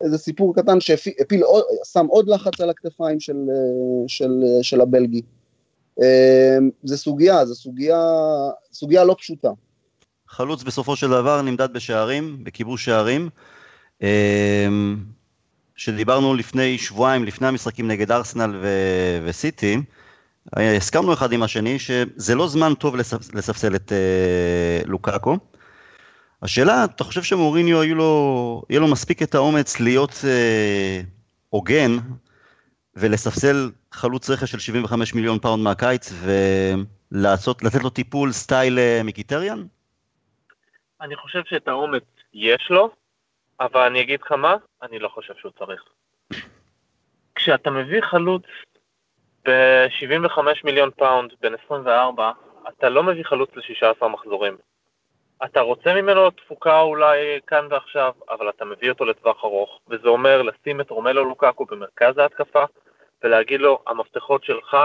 איזה 0.00 0.18
סיפור 0.18 0.54
קטן 0.54 0.80
שהפיל, 0.80 1.42
שם 1.84 2.06
עוד 2.06 2.28
לחץ 2.28 2.60
על 2.60 2.70
הכתפיים 2.70 3.20
של, 3.20 3.36
אה, 3.50 4.08
של, 4.08 4.44
של 4.62 4.80
הבלגי. 4.80 5.22
אמ, 5.98 6.70
זה 6.84 6.96
סוגיה, 6.96 7.46
זה 7.46 7.54
סוגיה, 7.54 8.00
סוגיה 8.72 9.04
לא 9.04 9.14
פשוטה. 9.18 9.50
חלוץ 10.30 10.62
בסופו 10.62 10.96
של 10.96 11.08
דבר 11.08 11.42
נמדד 11.42 11.72
בשערים, 11.72 12.44
בכיבוש 12.44 12.84
שערים. 12.84 13.28
אמ, 14.02 14.96
שדיברנו 15.76 16.34
לפני 16.34 16.78
שבועיים, 16.78 17.24
לפני 17.24 17.46
המשחקים 17.46 17.88
נגד 17.88 18.12
ארסנל 18.12 18.56
ו- 18.62 19.20
וסיטי, 19.24 19.82
הסכמנו 20.56 21.12
אחד 21.12 21.32
עם 21.32 21.42
השני 21.42 21.78
שזה 21.78 22.34
לא 22.34 22.48
זמן 22.48 22.74
טוב 22.74 22.96
לספ- 22.96 23.34
לספסל 23.36 23.74
את 23.74 23.92
אה, 23.92 24.88
לוקאקו. 24.88 25.38
השאלה, 26.42 26.84
אתה 26.84 27.04
חושב 27.04 27.22
שמוריניו 27.22 27.84
יהיה 27.84 27.94
לו, 27.94 28.62
יהיה 28.70 28.80
לו 28.80 28.88
מספיק 28.88 29.22
את 29.22 29.34
האומץ 29.34 29.80
להיות 29.80 30.10
אה, 30.10 31.06
הוגן 31.48 31.96
ולספסל 32.96 33.70
חלוץ 33.92 34.30
רכש 34.30 34.50
של 34.50 34.58
75 34.58 35.14
מיליון 35.14 35.38
pound 35.38 35.62
מהקיץ 35.64 36.12
ולתת 37.12 37.82
לו 37.82 37.90
טיפול 37.90 38.32
style 38.32 38.78
אה, 38.78 39.02
מחיטריאן? 39.02 39.64
אני 41.00 41.16
חושב 41.16 41.44
שאת 41.44 41.68
האומץ 41.68 42.02
יש 42.34 42.70
לו, 42.70 42.90
אבל 43.60 43.80
אני 43.80 44.00
אגיד 44.00 44.20
לך 44.22 44.32
מה, 44.32 44.56
אני 44.82 44.98
לא 44.98 45.08
חושב 45.08 45.34
שהוא 45.36 45.52
צריך. 45.58 45.84
כשאתה 47.34 47.70
מביא 47.70 48.00
חלוץ 48.00 48.42
ב-75 49.48 50.38
מיליון 50.64 50.90
pound 50.90 51.32
בן 51.40 51.54
24, 51.64 52.32
אתה 52.68 52.88
לא 52.88 53.02
מביא 53.02 53.24
חלוץ 53.24 53.50
ל-16 53.56 54.06
מחזורים. 54.06 54.56
אתה 55.44 55.60
רוצה 55.60 55.94
ממנו 55.94 56.30
תפוקה 56.30 56.80
אולי 56.80 57.40
כאן 57.46 57.66
ועכשיו, 57.70 58.12
אבל 58.30 58.48
אתה 58.48 58.64
מביא 58.64 58.90
אותו 58.90 59.04
לטווח 59.04 59.44
ארוך, 59.44 59.80
וזה 59.88 60.08
אומר 60.08 60.42
לשים 60.42 60.80
את 60.80 60.90
רומלו 60.90 61.24
לוקאקו 61.24 61.64
במרכז 61.64 62.18
ההתקפה, 62.18 62.64
ולהגיד 63.22 63.60
לו, 63.60 63.82
המפתחות 63.86 64.44
שלך, 64.44 64.76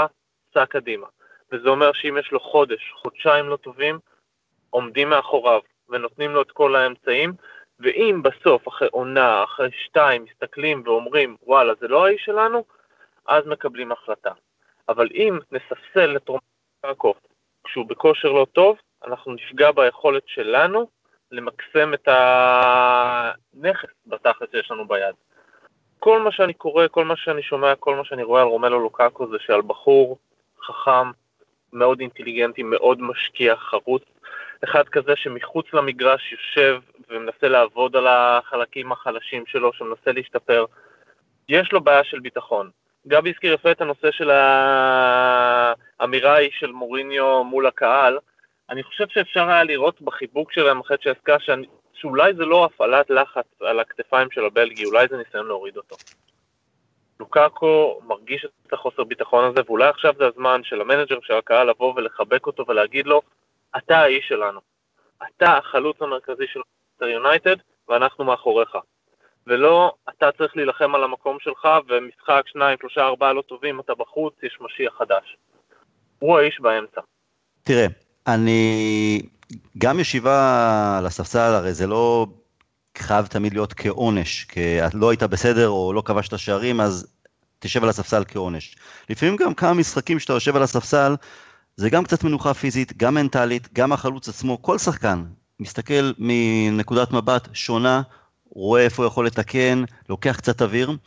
סע 0.54 0.66
קדימה. 0.66 1.08
וזה 1.52 1.70
אומר 1.70 1.94
שאם 1.94 2.18
יש 2.18 2.32
לו 2.32 2.40
חודש, 2.40 2.94
חודשיים 3.02 3.50
לא 3.50 3.56
טובים, 3.56 4.00
עומדים 4.70 5.10
מאחוריו 5.10 5.62
ונותנים 5.89 6.32
לו 6.32 6.42
את 6.42 6.51
כל 6.51 6.75
האמצעים, 6.75 7.34
ואם 7.80 8.22
בסוף, 8.24 8.68
אחרי 8.68 8.88
עונה, 8.92 9.44
אחרי 9.44 9.70
שתיים, 9.86 10.24
מסתכלים 10.24 10.82
ואומרים, 10.86 11.38
וואלה, 11.44 11.74
זה 11.80 11.88
לא 11.88 12.06
האיש 12.06 12.25
שלנו, 12.25 12.63
אז 13.25 13.44
מקבלים 13.46 13.92
החלטה. 13.92 14.32
אבל 14.89 15.08
אם 15.13 15.39
נספסל 15.51 16.18
את 16.18 16.30
רומקו 16.84 17.13
כשהוא 17.63 17.86
בכושר 17.86 18.32
לא 18.32 18.48
טוב, 18.54 18.77
אנחנו 19.06 19.34
נפגע 19.34 19.72
ביכולת 19.72 20.24
שלנו 20.25 20.88
למקסם 21.32 21.94
את 21.94 22.08
הנכס 22.08 23.89
בתכלס 24.08 24.50
שיש 24.51 24.72
לנו 24.72 24.88
ביד. 24.88 25.15
כל 26.00 26.22
מה 26.22 26.32
שאני 26.32 26.54
קורא, 26.54 26.88
כל 26.88 27.06
מה 27.06 27.15
שאני 27.18 27.44
שומע, 27.44 27.75
כל 27.75 27.96
מה 27.96 28.06
שאני 28.06 28.24
רואה 28.24 28.42
על 28.42 28.48
רומלו 28.48 28.80
לוקאקו 28.80 29.27
זה 29.27 29.38
שעל 29.39 29.62
בחור 29.62 30.18
חכם, 30.62 31.12
מאוד 31.74 32.00
אינטליגנטי, 32.00 32.63
מאוד 32.63 33.01
משקיע, 33.01 33.56
חרוץ, 33.56 34.04
אחד 34.70 34.90
כזה 34.90 35.16
שמחוץ 35.16 35.66
למגרש 35.74 36.32
יושב 36.32 36.80
ומנסה 37.10 37.48
לעבוד 37.48 37.96
על 37.96 38.08
החלקים 38.08 38.92
החלשים 38.92 39.44
שלו, 39.48 39.74
שמנסה 39.74 40.12
להשתפר. 40.12 40.66
יש 41.50 41.72
לו 41.72 41.82
בעיה 41.82 42.04
של 42.04 42.20
ביטחון. 42.20 42.70
גבי 43.08 43.30
הזכיר 43.30 43.54
יפה 43.54 43.72
את 43.72 43.82
הנושא 43.82 44.12
של 44.12 44.30
האמירה 44.30 46.34
ההיא 46.34 46.50
של 46.60 46.72
מוריניו 46.72 47.44
מול 47.44 47.68
הקהל. 47.68 48.18
אני 48.70 48.84
חושב 48.84 49.06
שאפשר 49.10 49.50
היה 49.50 49.64
לראות 49.64 50.02
בחיבוק 50.02 50.52
שלהם 50.52 50.80
אחרי 50.80 50.98
צ'סקה 50.98 51.36
שאולי 51.94 52.34
זה 52.34 52.46
לא 52.46 52.66
הפעלת 52.66 53.10
לחץ 53.10 53.46
על 53.62 53.80
הכתפיים 53.80 54.32
של 54.32 54.46
הבלגי, 54.46 54.86
אולי 54.86 55.08
זה 55.10 55.18
ניסיון 55.18 55.48
להוריד 55.48 55.78
אותו. 55.78 55.96
לוקאקו 57.20 58.00
מרגיש 58.08 58.46
את 58.68 58.74
החוסר 58.74 59.04
ביטחון 59.04 59.46
הזה, 59.46 59.62
ואולי 59.66 59.90
עכשיו 59.90 60.14
זה 60.18 60.28
הזמן 60.28 60.62
של 60.64 60.82
ה 60.82 60.86
manager 60.86 61.18
של 61.22 61.34
הקהל 61.34 61.70
לבוא 61.70 61.94
ולחבק 61.96 62.48
אותו 62.48 62.66
ולהגיד 62.68 63.08
לו, 63.08 63.22
אתה 63.77 63.98
האיש 63.98 64.25
שלנו. 64.27 64.60
אתה 65.24 65.58
החלוץ 65.58 65.98
המרכזי 66.01 66.46
של 66.53 66.60
יונייטד, 67.05 67.55
ואנחנו 67.89 68.24
מאחוריך. 68.24 68.70
ולא, 69.48 69.94
אתה 70.10 70.29
צריך 70.38 70.58
להילחם 70.58 70.96
על 70.96 71.03
המקום 71.03 71.38
שלך, 71.39 71.67
ומשחק 71.88 72.44
שניים, 72.46 72.77
שלושה, 72.82 73.01
ארבעה 73.01 73.34
לא 73.34 73.41
טובים, 73.41 73.79
אתה 73.79 73.94
בחוץ, 73.96 74.34
יש 74.44 74.58
משיח 74.62 74.94
חדש. 74.98 75.38
הוא 76.20 76.38
האיש 76.38 76.60
באמצע. 76.62 77.01
תראה, 77.63 77.86
אני 78.27 79.22
גם 79.77 80.00
ישיבה 80.00 80.96
על 81.00 81.05
הספסל, 81.05 81.53
הרי 81.53 81.74
זה 81.74 81.88
לא 81.88 82.27
חייב 82.98 83.25
תמיד 83.25 83.53
להיות 83.53 83.74
כעונש, 83.74 84.44
כי 84.44 84.77
לא 84.94 85.10
היית 85.10 85.24
בסדר 85.24 85.70
או 85.70 85.94
לא 85.94 86.01
כבשת 86.05 86.38
שערים, 86.38 86.82
אז 86.82 87.15
תשב 87.60 87.84
על 87.84 87.89
הספסל 87.89 88.24
כעונש. 88.27 88.75
לפעמים 89.10 89.36
גם 89.36 89.53
כמה 89.53 89.74
משחקים 89.74 90.20
שאתה 90.20 90.34
יושב 90.34 90.55
על 90.55 90.63
הספסל, 90.63 91.15
זה 91.77 91.89
גם 91.89 92.03
קצת 92.03 92.24
מנוחה 92.24 92.53
פיזית, 92.53 92.98
גם 92.98 93.13
מנטלית, 93.13 93.74
גם 93.74 93.94
החלוץ 93.94 94.29
עצמו, 94.29 94.62
כל 94.62 94.77
שחקן 94.77 95.24
מסתכל 95.60 96.12
מנקודת 96.17 97.12
מבט 97.12 97.48
שונה, 97.53 98.01
רואה 98.50 98.82
איפה 98.82 99.03
הוא 99.03 99.08
יכול 99.08 99.25
לתקן, 99.25 99.84
לוקח 100.10 100.36
קצת 100.38 100.62
אוויר. 100.62 100.98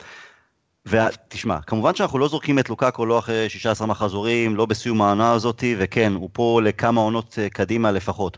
ותשמע, 0.85 1.61
כמובן 1.61 1.95
שאנחנו 1.95 2.19
לא 2.19 2.27
זורקים 2.27 2.59
את 2.59 2.69
לוקאקו 2.69 3.05
לא 3.05 3.19
אחרי 3.19 3.49
16 3.49 3.87
מחזורים, 3.87 4.55
לא 4.55 4.65
בסיום 4.65 5.01
העונה 5.01 5.31
הזאת, 5.31 5.63
וכן, 5.77 6.13
הוא 6.15 6.29
פה 6.33 6.61
לכמה 6.63 7.01
עונות 7.01 7.39
אה, 7.39 7.49
קדימה 7.49 7.91
לפחות. 7.91 8.37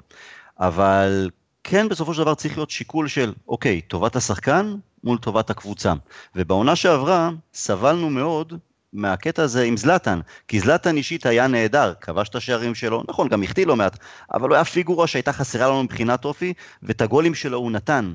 אבל 0.59 1.29
כן, 1.63 1.89
בסופו 1.89 2.13
של 2.13 2.21
דבר 2.21 2.35
צריך 2.35 2.57
להיות 2.57 2.69
שיקול 2.69 3.07
של, 3.07 3.33
אוקיי, 3.47 3.81
טובת 3.81 4.15
השחקן 4.15 4.75
מול 5.03 5.17
טובת 5.17 5.49
הקבוצה. 5.49 5.93
ובעונה 6.35 6.75
שעברה, 6.75 7.29
סבלנו 7.53 8.09
מאוד 8.09 8.53
מהקטע 8.93 9.43
הזה 9.43 9.63
עם 9.63 9.77
זלאטן, 9.77 10.19
כי 10.47 10.59
זלאטן 10.59 10.97
אישית 10.97 11.25
היה 11.25 11.47
נהדר, 11.47 11.93
כבש 12.01 12.29
את 12.29 12.35
השערים 12.35 12.75
שלו, 12.75 13.03
נכון, 13.07 13.27
גם 13.27 13.43
החטיא 13.43 13.65
לא 13.65 13.75
מעט, 13.75 13.97
אבל 14.33 14.49
הוא 14.49 14.55
היה 14.55 14.65
פיגורה 14.65 15.07
שהייתה 15.07 15.33
חסרה 15.33 15.67
לנו 15.67 15.83
מבחינת 15.83 16.25
אופי, 16.25 16.53
ואת 16.83 17.01
הגולים 17.01 17.35
שלו 17.35 17.57
הוא 17.57 17.71
נתן. 17.71 18.13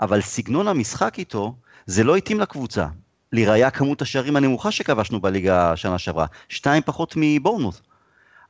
אבל 0.00 0.20
סגנון 0.20 0.68
המשחק 0.68 1.18
איתו, 1.18 1.54
זה 1.86 2.04
לא 2.04 2.16
התאים 2.16 2.40
לקבוצה. 2.40 2.86
לראיה 3.32 3.70
כמות 3.70 4.02
השערים 4.02 4.36
הנמוכה 4.36 4.70
שכבשנו 4.70 5.20
בליגה 5.20 5.72
השנה 5.72 5.98
שעברה, 5.98 6.26
שתיים 6.48 6.82
פחות 6.86 7.14
מבורנוס. 7.16 7.82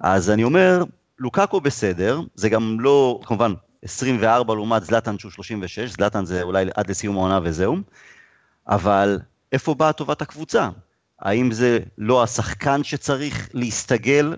אז 0.01 0.31
אני 0.31 0.45
אומר, 0.45 0.85
לוקאקו 1.19 1.61
בסדר, 1.61 2.21
זה 2.35 2.49
גם 2.49 2.77
לא, 2.81 3.21
כמובן, 3.25 3.55
24 3.83 4.55
לעומת 4.55 4.85
זלאטן 4.85 5.19
שהוא 5.19 5.33
36, 5.33 5.91
זלאטן 5.91 6.25
זה 6.25 6.43
אולי 6.43 6.67
עד 6.75 6.91
לסיום 6.91 7.17
העונה 7.17 7.41
וזהו, 7.43 7.77
אבל 8.69 9.19
איפה 9.53 9.75
באה 9.75 9.93
טובת 9.93 10.23
הקבוצה? 10.23 10.69
האם 11.21 11.53
זה 11.53 11.79
לא 11.99 12.23
השחקן 12.23 12.85
שצריך 12.85 13.49
להסתגל 13.53 14.37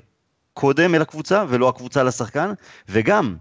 קודם 0.55 0.95
אל 0.95 1.03
הקבוצה 1.03 1.45
ולא 1.49 1.69
הקבוצה 1.69 2.03
לשחקן? 2.03 2.53
וגם, 2.89 3.37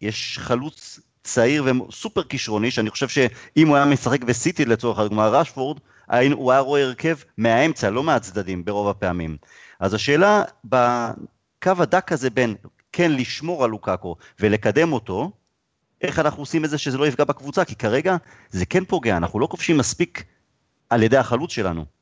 יש 0.00 0.38
חלוץ 0.38 1.00
צעיר 1.24 1.64
וסופר 1.88 2.22
כישרוני, 2.22 2.70
שאני 2.70 2.90
חושב 2.90 3.08
שאם 3.08 3.68
הוא 3.68 3.76
היה 3.76 3.84
משחק 3.84 4.24
בסיטי 4.24 4.64
לצורך 4.64 4.98
הדוגמה, 4.98 5.28
ראשפורד, 5.28 5.80
הוא 6.32 6.52
היה 6.52 6.60
רואה 6.60 6.82
הרכב 6.82 7.16
מהאמצע, 7.38 7.90
לא 7.90 8.02
מהצדדים 8.02 8.64
ברוב 8.64 8.88
הפעמים. 8.88 9.36
אז 9.80 9.94
השאלה 9.94 10.42
בקו 10.64 11.72
הדק 11.78 12.12
הזה 12.12 12.30
בין 12.30 12.54
כן 12.92 13.12
לשמור 13.12 13.64
על 13.64 13.70
לוקאקו 13.70 14.16
ולקדם 14.40 14.92
אותו, 14.92 15.32
איך 16.02 16.18
אנחנו 16.18 16.42
עושים 16.42 16.64
את 16.64 16.70
זה 16.70 16.78
שזה 16.78 16.98
לא 16.98 17.06
יפגע 17.06 17.24
בקבוצה? 17.24 17.64
כי 17.64 17.74
כרגע 17.74 18.16
זה 18.50 18.66
כן 18.66 18.84
פוגע, 18.84 19.16
אנחנו 19.16 19.40
לא 19.40 19.46
כובשים 19.46 19.78
מספיק 19.78 20.24
על 20.90 21.02
ידי 21.02 21.16
החלוץ 21.16 21.52
שלנו. 21.52 21.95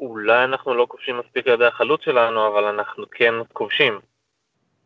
אולי 0.00 0.44
אנחנו 0.44 0.74
לא 0.74 0.86
כובשים 0.88 1.18
מספיק 1.18 1.46
על 1.46 1.54
ידי 1.54 1.66
החלוץ 1.66 2.04
שלנו, 2.04 2.46
אבל 2.46 2.64
אנחנו 2.64 3.04
כן 3.10 3.34
כובשים. 3.52 4.00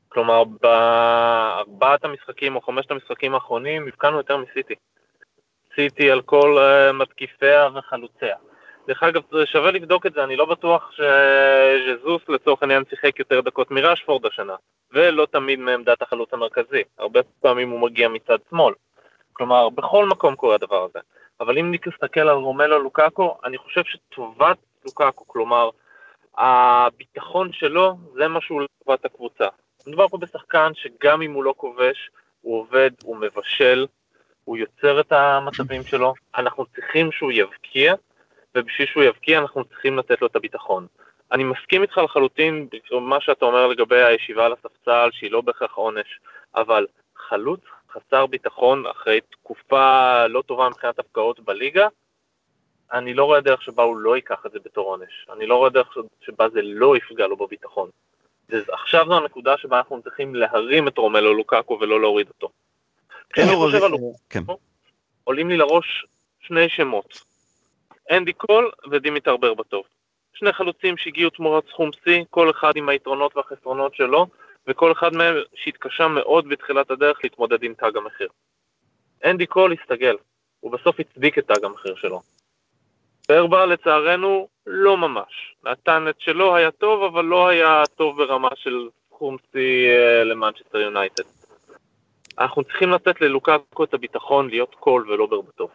כלומר, 0.08 0.44
בארבעת 0.44 2.04
המשחקים 2.04 2.56
או 2.56 2.60
חמשת 2.60 2.90
המשחקים 2.90 3.34
האחרונים 3.34 3.88
הבקענו 3.88 4.16
יותר 4.16 4.36
מסיטי. 4.36 4.74
סיטי 5.74 6.10
על 6.10 6.22
כל 6.22 6.58
uh, 6.58 6.92
מתקיפיה 6.92 7.68
וחלוציה. 7.74 8.36
דרך 8.86 9.02
אגב, 9.02 9.22
שווה 9.44 9.70
לבדוק 9.70 10.06
את 10.06 10.12
זה, 10.12 10.24
אני 10.24 10.36
לא 10.36 10.44
בטוח 10.44 10.90
שז'זוס 10.92 12.22
לצורך 12.28 12.62
העניין 12.62 12.82
שיחק 12.90 13.18
יותר 13.18 13.40
דקות 13.40 13.70
מראשפורד 13.70 14.26
השנה, 14.26 14.54
ולא 14.92 15.26
תמיד 15.26 15.58
מעמדת 15.58 16.02
החלוץ 16.02 16.28
המרכזי, 16.32 16.82
הרבה 16.98 17.20
פעמים 17.40 17.70
הוא 17.70 17.80
מגיע 17.80 18.08
מצד 18.08 18.38
שמאל. 18.50 18.74
כלומר, 19.32 19.68
בכל 19.68 20.06
מקום 20.06 20.36
קורה 20.36 20.54
הדבר 20.54 20.84
הזה. 20.84 20.98
אבל 21.40 21.58
אם 21.58 21.74
נסתכל 21.86 22.20
על 22.20 22.36
רומלו 22.36 22.82
לוקאקו, 22.82 23.38
אני 23.44 23.58
חושב 23.58 23.82
שטובת 23.84 24.58
לוקאקו, 24.84 25.26
כלומר, 25.26 25.70
הביטחון 26.36 27.52
שלו 27.52 27.96
זה 28.14 28.28
מה 28.28 28.40
שהוא 28.40 28.62
לטובת 28.62 29.04
הקבוצה. 29.04 29.48
מדובר 29.86 30.08
פה 30.08 30.18
בשחקן 30.18 30.72
שגם 30.74 31.22
אם 31.22 31.32
הוא 31.32 31.44
לא 31.44 31.54
כובש, 31.56 32.10
הוא 32.40 32.60
עובד, 32.60 32.90
הוא 33.02 33.16
מבשל, 33.16 33.86
הוא 34.44 34.56
יוצר 34.56 35.00
את 35.00 35.12
המצבים 35.12 35.82
שלו, 35.82 36.14
אנחנו 36.36 36.66
צריכים 36.66 37.12
שהוא 37.12 37.32
יבקיע, 37.32 37.94
ובשביל 38.54 38.86
שהוא 38.86 39.02
יבקיע 39.02 39.38
אנחנו 39.38 39.64
צריכים 39.64 39.98
לתת 39.98 40.20
לו 40.20 40.26
את 40.26 40.36
הביטחון. 40.36 40.86
אני 41.32 41.44
מסכים 41.44 41.82
איתך 41.82 41.98
לחלוטין 41.98 42.68
במה 42.90 43.20
שאתה 43.20 43.44
אומר 43.44 43.66
לגבי 43.66 44.02
הישיבה 44.02 44.46
על 44.46 44.52
הספסל, 44.52 45.08
שהיא 45.12 45.30
לא 45.30 45.40
בהכרח 45.40 45.74
עונש, 45.74 46.20
אבל 46.54 46.86
חלוץ 47.16 47.60
חסר 47.92 48.26
ביטחון 48.26 48.84
אחרי 48.86 49.20
תקופה 49.20 50.26
לא 50.26 50.42
טובה 50.46 50.68
מבחינת 50.68 50.98
הפקעות 50.98 51.40
בליגה, 51.40 51.88
אני 52.92 53.14
לא 53.14 53.24
רואה 53.24 53.40
דרך 53.40 53.62
שבה 53.62 53.82
הוא 53.82 53.96
לא 53.96 54.16
ייקח 54.16 54.46
את 54.46 54.52
זה 54.52 54.58
בתור 54.64 54.86
עונש. 54.86 55.26
אני 55.32 55.46
לא 55.46 55.56
רואה 55.56 55.70
דרך 55.70 55.96
שבה 56.20 56.48
זה 56.48 56.60
לא 56.62 56.96
יפגע 56.96 57.26
לו 57.26 57.36
בביטחון. 57.36 57.90
עכשיו 58.68 59.06
זו 59.08 59.16
הנקודה 59.16 59.56
שבה 59.58 59.78
אנחנו 59.78 60.02
צריכים 60.02 60.34
להרים 60.34 60.88
את 60.88 60.98
רומלו 60.98 61.34
לוקקו 61.34 61.78
ולא 61.80 62.00
להוריד 62.00 62.28
אותו. 62.28 62.48
כשאני 63.32 63.56
חושב 63.56 63.82
על 63.82 63.92
כן. 64.30 64.40
עולים 65.24 65.48
לי 65.48 65.56
לראש 65.56 66.06
שני 66.40 66.68
שמות. 66.68 67.20
אנדי 68.10 68.32
קול 68.32 68.70
ודימיטר 68.90 69.36
ברבטוב. 69.36 69.84
שני 70.34 70.52
חלוצים 70.52 70.96
שהגיעו 70.96 71.30
תמורת 71.30 71.64
סכום 71.68 71.90
שיא, 72.04 72.24
כל 72.30 72.50
אחד 72.50 72.72
עם 72.76 72.88
היתרונות 72.88 73.36
והחסרונות 73.36 73.94
שלו, 73.94 74.26
וכל 74.66 74.92
אחד 74.92 75.12
מהם 75.14 75.34
שהתקשה 75.54 76.08
מאוד 76.08 76.48
בתחילת 76.48 76.90
הדרך 76.90 77.18
להתמודד 77.24 77.62
עם 77.62 77.74
תג 77.74 77.96
המחיר. 77.96 78.28
אנדי 79.24 79.46
קול 79.46 79.74
הסתגל, 79.80 80.16
הוא 80.60 80.72
בסוף 80.72 81.00
הצדיק 81.00 81.38
את 81.38 81.44
תג 81.46 81.64
המחיר 81.64 81.94
שלו. 81.94 82.20
ברבה 83.30 83.66
לצערנו 83.66 84.48
לא 84.66 84.96
ממש. 84.96 85.32
נתן 85.66 86.04
את 86.10 86.14
שלו 86.18 86.56
היה 86.56 86.70
טוב, 86.70 87.02
אבל 87.02 87.24
לא 87.24 87.48
היה 87.48 87.82
טוב 87.96 88.16
ברמה 88.16 88.48
של 88.54 88.88
סכום 89.08 89.36
שיא 89.52 89.88
אה, 89.88 90.24
למנצ'סטר 90.24 90.78
יונייטד. 90.78 91.22
אנחנו 92.38 92.64
צריכים 92.64 92.90
לתת 92.90 93.20
ללוקאקו 93.20 93.84
את 93.84 93.94
הביטחון 93.94 94.50
להיות 94.50 94.74
קול 94.74 95.10
ולא 95.10 95.26
ברבטוב. 95.26 95.70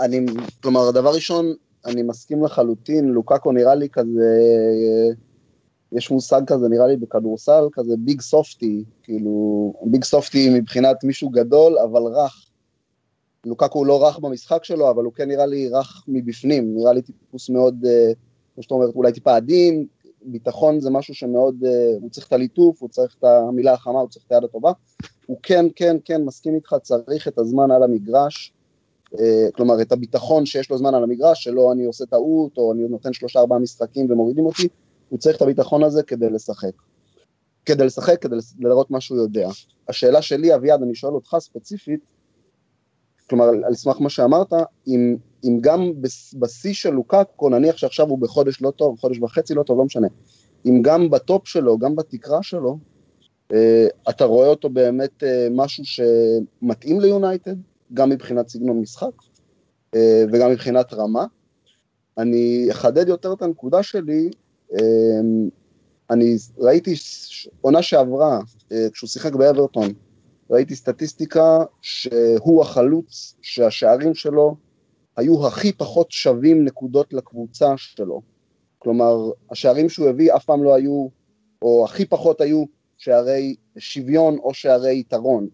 אני, 0.00 0.26
כלומר, 0.62 0.90
דבר 0.90 1.10
ראשון, 1.14 1.46
אני 1.86 2.02
מסכים 2.02 2.44
לחלוטין, 2.44 3.08
לוקאקו 3.08 3.52
נראה 3.52 3.74
לי 3.74 3.88
כזה, 3.88 4.30
יש 5.92 6.10
מושג 6.10 6.40
כזה, 6.46 6.68
נראה 6.68 6.86
לי 6.86 6.96
בכדורסל, 6.96 7.64
כזה 7.72 7.94
big 7.98 8.20
softy, 8.20 8.84
כאילו, 9.02 9.74
big 9.82 10.04
softy 10.04 10.50
מבחינת 10.58 11.04
מישהו 11.04 11.28
גדול, 11.28 11.78
אבל 11.78 12.02
רך. 12.02 12.47
לוקאקו 13.46 13.78
הוא 13.78 13.86
לא 13.86 14.06
רך 14.06 14.18
במשחק 14.18 14.64
שלו, 14.64 14.90
אבל 14.90 15.04
הוא 15.04 15.12
כן 15.12 15.28
נראה 15.28 15.46
לי 15.46 15.68
רך 15.68 16.04
מבפנים, 16.08 16.74
נראה 16.74 16.92
לי 16.92 17.02
טיפוס 17.02 17.50
מאוד, 17.50 17.84
אה, 17.86 18.12
כמו 18.54 18.62
שאתה 18.62 18.74
אומר, 18.74 18.86
אולי 18.86 19.12
טיפה 19.12 19.36
עדין, 19.36 19.86
ביטחון 20.22 20.80
זה 20.80 20.90
משהו 20.90 21.14
שמאוד, 21.14 21.64
אה, 21.66 21.70
הוא 22.00 22.10
צריך 22.10 22.26
את 22.26 22.32
הליטוף, 22.32 22.82
הוא 22.82 22.88
צריך 22.88 23.16
את 23.18 23.24
המילה 23.24 23.72
החמה, 23.72 24.00
הוא 24.00 24.08
צריך 24.08 24.24
את 24.26 24.32
היד 24.32 24.44
הטובה. 24.44 24.72
הוא 25.26 25.36
כן, 25.42 25.66
כן, 25.76 25.96
כן, 26.04 26.24
מסכים 26.24 26.54
איתך, 26.54 26.76
צריך 26.82 27.28
את 27.28 27.38
הזמן 27.38 27.70
על 27.70 27.82
המגרש, 27.82 28.52
אה, 29.18 29.48
כלומר 29.52 29.82
את 29.82 29.92
הביטחון 29.92 30.46
שיש 30.46 30.70
לו 30.70 30.78
זמן 30.78 30.94
על 30.94 31.02
המגרש, 31.02 31.44
שלא 31.44 31.72
אני 31.72 31.84
עושה 31.84 32.06
טעות, 32.06 32.58
או 32.58 32.72
אני 32.72 32.88
נותן 32.88 33.12
שלושה 33.12 33.40
ארבעה 33.40 33.58
משחקים 33.58 34.10
ומורידים 34.10 34.46
אותי, 34.46 34.68
הוא 35.08 35.18
צריך 35.18 35.36
את 35.36 35.42
הביטחון 35.42 35.84
הזה 35.84 36.02
כדי 36.02 36.30
לשחק. 36.30 36.72
כדי 37.66 37.84
לשחק, 37.84 38.22
כדי 38.22 38.36
לראות 38.58 38.90
מה 38.90 39.00
שהוא 39.00 39.18
יודע. 39.18 39.48
השאלה 39.88 40.22
שלי, 40.22 40.54
אביעד, 40.54 40.82
אני 40.82 40.94
שואל 40.94 41.14
אותך 41.14 41.36
ספציפית, 41.38 42.00
כלומר, 43.28 43.44
על 43.66 43.74
סמך 43.74 44.00
מה 44.00 44.10
שאמרת, 44.10 44.52
אם, 44.86 45.16
אם 45.44 45.58
גם 45.60 45.92
בשיא 46.38 46.72
של 46.72 46.90
לוקאקו, 46.90 47.48
נניח 47.48 47.76
שעכשיו 47.76 48.08
הוא 48.08 48.18
בחודש 48.18 48.62
לא 48.62 48.70
טוב, 48.70 48.98
חודש 49.00 49.18
וחצי 49.18 49.54
לא 49.54 49.62
טוב, 49.62 49.78
לא 49.78 49.84
משנה, 49.84 50.08
אם 50.66 50.82
גם 50.82 51.10
בטופ 51.10 51.48
שלו, 51.48 51.78
גם 51.78 51.96
בתקרה 51.96 52.42
שלו, 52.42 52.78
אה, 53.52 53.86
אתה 54.10 54.24
רואה 54.24 54.48
אותו 54.48 54.68
באמת 54.68 55.24
אה, 55.24 55.48
משהו 55.50 55.84
שמתאים 55.84 57.00
ליונייטד, 57.00 57.54
גם 57.94 58.10
מבחינת 58.10 58.48
סגנון 58.48 58.80
משחק 58.80 59.12
אה, 59.94 60.24
וגם 60.32 60.50
מבחינת 60.50 60.92
רמה. 60.92 61.26
אני 62.18 62.68
אחדד 62.70 63.08
יותר 63.08 63.32
את 63.32 63.42
הנקודה 63.42 63.82
שלי, 63.82 64.30
אני 66.10 66.36
ראיתי 66.58 66.94
עונה 67.60 67.82
שעברה, 67.82 68.40
כשהוא 68.92 69.08
שיחק 69.08 69.34
באברטון, 69.34 69.88
ראיתי 70.50 70.76
סטטיסטיקה 70.76 71.58
שהוא 71.82 72.62
החלוץ 72.62 73.34
שהשערים 73.42 74.14
שלו 74.14 74.56
היו 75.16 75.46
הכי 75.46 75.72
פחות 75.72 76.12
שווים 76.12 76.64
נקודות 76.64 77.12
לקבוצה 77.12 77.76
שלו. 77.76 78.22
כלומר, 78.78 79.30
השערים 79.50 79.88
שהוא 79.88 80.08
הביא 80.08 80.34
אף 80.36 80.44
פעם 80.44 80.64
לא 80.64 80.74
היו, 80.74 81.08
או 81.62 81.84
הכי 81.84 82.06
פחות 82.06 82.40
היו 82.40 82.64
שערי 82.98 83.54
שוויון 83.78 84.38
או 84.38 84.54
שערי 84.54 84.98
יתרון. 84.98 85.48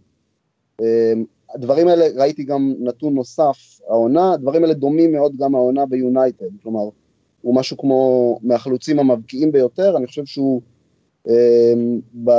אמ, 0.80 1.24
הדברים 1.54 1.88
האלה, 1.88 2.06
ראיתי 2.16 2.44
גם 2.44 2.74
נתון 2.78 3.14
נוסף, 3.14 3.80
העונה, 3.88 4.32
הדברים 4.32 4.62
האלה 4.62 4.74
דומים 4.74 5.12
מאוד 5.12 5.36
גם 5.36 5.54
העונה 5.54 5.86
ביונייטד, 5.86 6.46
כלומר, 6.62 6.88
הוא 7.42 7.54
משהו 7.54 7.76
כמו 7.76 8.38
מהחלוצים 8.42 8.98
המבקיעים 8.98 9.52
ביותר, 9.52 9.96
אני 9.96 10.06
חושב 10.06 10.24
שהוא 10.24 10.62
אמ, 11.28 12.00
ב, 12.24 12.30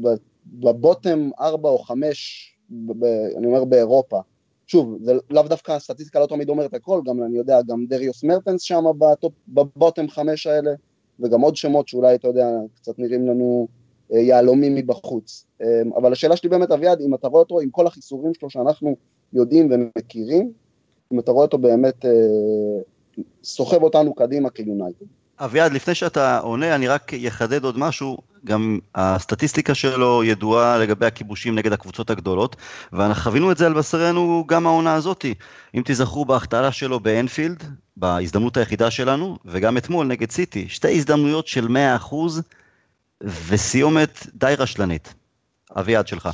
ב, 0.00 0.08
בבוטם 0.50 1.30
4 1.40 1.68
או 1.68 1.78
5, 1.78 2.54
ב, 2.70 3.04
אני 3.36 3.46
אומר 3.46 3.64
באירופה. 3.64 4.20
שוב, 4.66 4.98
זה 5.02 5.14
לאו 5.30 5.42
דווקא 5.42 5.72
הסטטיסטיקה 5.72 6.20
לא 6.20 6.26
תמיד 6.26 6.48
אומרת 6.48 6.74
הכל, 6.74 7.00
גם 7.04 7.22
אני 7.22 7.38
יודע, 7.38 7.62
גם 7.62 7.86
דריוס 7.86 8.24
מרטנס 8.24 8.62
שם 8.62 8.84
בבוטם 9.48 10.08
5 10.08 10.46
האלה, 10.46 10.70
וגם 11.20 11.40
עוד 11.40 11.56
שמות 11.56 11.88
שאולי, 11.88 12.14
אתה 12.14 12.28
יודע, 12.28 12.48
קצת 12.74 12.98
נראים 12.98 13.26
לנו 13.26 13.68
אה, 14.12 14.18
יהלומים 14.18 14.74
מבחוץ. 14.74 15.46
אמ, 15.62 15.92
אבל 15.96 16.12
השאלה 16.12 16.36
שלי 16.36 16.48
באמת, 16.48 16.70
אביעד, 16.70 17.00
אם 17.00 17.14
אתה 17.14 17.28
רואה 17.28 17.42
אותו 17.42 17.60
עם 17.60 17.70
כל 17.70 17.86
החיסורים 17.86 18.34
שלו 18.34 18.50
שאנחנו 18.50 18.96
יודעים 19.32 19.70
ומכירים, 19.72 20.52
אם 21.12 21.18
אתה 21.18 21.32
רואה 21.32 21.44
אותו 21.44 21.58
באמת 21.58 22.04
אה, 22.04 22.10
סוחב 23.44 23.82
אותנו 23.82 24.14
קדימה 24.14 24.50
כיונייטד. 24.50 25.06
אביעד, 25.40 25.72
לפני 25.72 25.94
שאתה 25.94 26.38
עונה, 26.38 26.74
אני 26.74 26.88
רק 26.88 27.14
אחדד 27.14 27.64
עוד 27.64 27.78
משהו, 27.78 28.18
גם 28.44 28.78
הסטטיסטיקה 28.94 29.74
שלו 29.74 30.24
ידועה 30.24 30.78
לגבי 30.78 31.06
הכיבושים 31.06 31.54
נגד 31.54 31.72
הקבוצות 31.72 32.10
הגדולות, 32.10 32.56
ואנחנו 32.92 33.22
חווינו 33.22 33.52
את 33.52 33.56
זה 33.58 33.66
על 33.66 33.74
בשרנו 33.74 34.44
גם 34.48 34.66
העונה 34.66 34.94
הזאתי. 34.94 35.34
אם 35.74 35.82
תיזכרו 35.82 36.24
בהחטאה 36.24 36.72
שלו 36.72 37.00
באנפילד, 37.00 37.64
בהזדמנות 37.96 38.56
היחידה 38.56 38.90
שלנו, 38.90 39.38
וגם 39.44 39.76
אתמול 39.76 40.06
נגד 40.06 40.30
סיטי, 40.30 40.68
שתי 40.68 40.96
הזדמנויות 40.96 41.46
של 41.46 41.68
100% 42.10 42.14
וסיומת 43.22 44.26
די 44.34 44.54
רשלנית. 44.58 45.14
אביעד 45.76 46.08
שלך. 46.08 46.28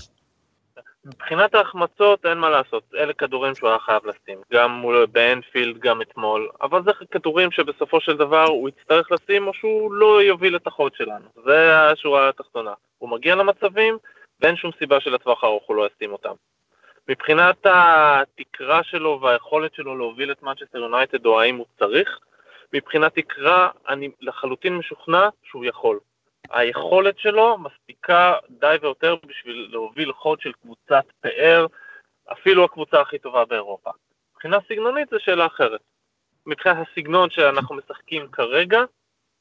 מבחינת 1.06 1.54
ההחמצות 1.54 2.26
אין 2.26 2.38
מה 2.38 2.50
לעשות, 2.50 2.84
אלה 2.94 3.12
כדורים 3.12 3.54
שהוא 3.54 3.68
היה 3.68 3.78
חייב 3.78 4.02
לשים, 4.06 4.38
גם 4.52 4.70
מול 4.70 5.06
באנפילד, 5.06 5.78
גם 5.78 6.02
אתמול, 6.02 6.48
אבל 6.62 6.82
זה 6.84 6.90
כדורים 7.10 7.50
שבסופו 7.50 8.00
של 8.00 8.16
דבר 8.16 8.44
הוא 8.44 8.68
יצטרך 8.68 9.12
לשים 9.12 9.46
או 9.46 9.54
שהוא 9.54 9.92
לא 9.92 10.22
יוביל 10.22 10.56
את 10.56 10.66
החוד 10.66 10.94
שלנו, 10.94 11.24
זה 11.44 11.78
השורה 11.80 12.28
התחתונה. 12.28 12.72
הוא 12.98 13.10
מגיע 13.10 13.34
למצבים 13.34 13.98
ואין 14.40 14.56
שום 14.56 14.70
סיבה 14.78 15.00
שלטווח 15.00 15.44
הארוך 15.44 15.64
הוא 15.66 15.76
לא 15.76 15.88
ישים 15.94 16.12
אותם. 16.12 16.34
מבחינת 17.08 17.66
התקרה 17.66 18.82
שלו 18.82 19.20
והיכולת 19.22 19.74
שלו 19.74 19.96
להוביל 19.96 20.32
את 20.32 20.42
מנצ'סטר 20.42 20.78
יונייטד 20.78 21.26
או 21.26 21.40
האם 21.40 21.56
הוא 21.56 21.66
צריך, 21.78 22.18
מבחינת 22.72 23.14
תקרה 23.14 23.68
אני 23.88 24.10
לחלוטין 24.20 24.76
משוכנע 24.76 25.28
שהוא 25.44 25.64
יכול. 25.64 25.98
היכולת 26.50 27.18
שלו 27.18 27.58
מספיקה 27.58 28.34
די 28.50 28.76
ויותר 28.82 29.16
בשביל 29.26 29.68
להוביל 29.70 30.12
חוד 30.12 30.40
של 30.40 30.52
קבוצת 30.52 31.04
פאר, 31.20 31.66
אפילו 32.32 32.64
הקבוצה 32.64 33.00
הכי 33.00 33.18
טובה 33.18 33.44
באירופה. 33.44 33.90
מבחינה 34.32 34.58
סגנונית 34.68 35.08
זו 35.10 35.16
שאלה 35.20 35.46
אחרת. 35.46 35.80
מבחינת 36.46 36.76
הסגנון 36.76 37.30
שאנחנו 37.30 37.74
משחקים 37.74 38.28
כרגע, 38.28 38.80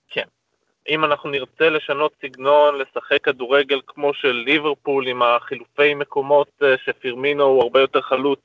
כן. 0.09 0.25
אם 0.89 1.05
אנחנו 1.05 1.29
נרצה 1.29 1.69
לשנות 1.69 2.13
סגנון, 2.21 2.77
לשחק 2.77 3.23
כדורגל 3.23 3.81
כמו 3.87 4.13
של 4.13 4.31
ליברפול 4.31 5.07
עם 5.07 5.21
החילופי 5.21 5.93
מקומות 5.93 6.49
אה, 6.63 6.75
שפירמינו 6.85 7.43
הוא 7.43 7.63
הרבה 7.63 7.81
יותר 7.81 8.01
חלוץ 8.01 8.39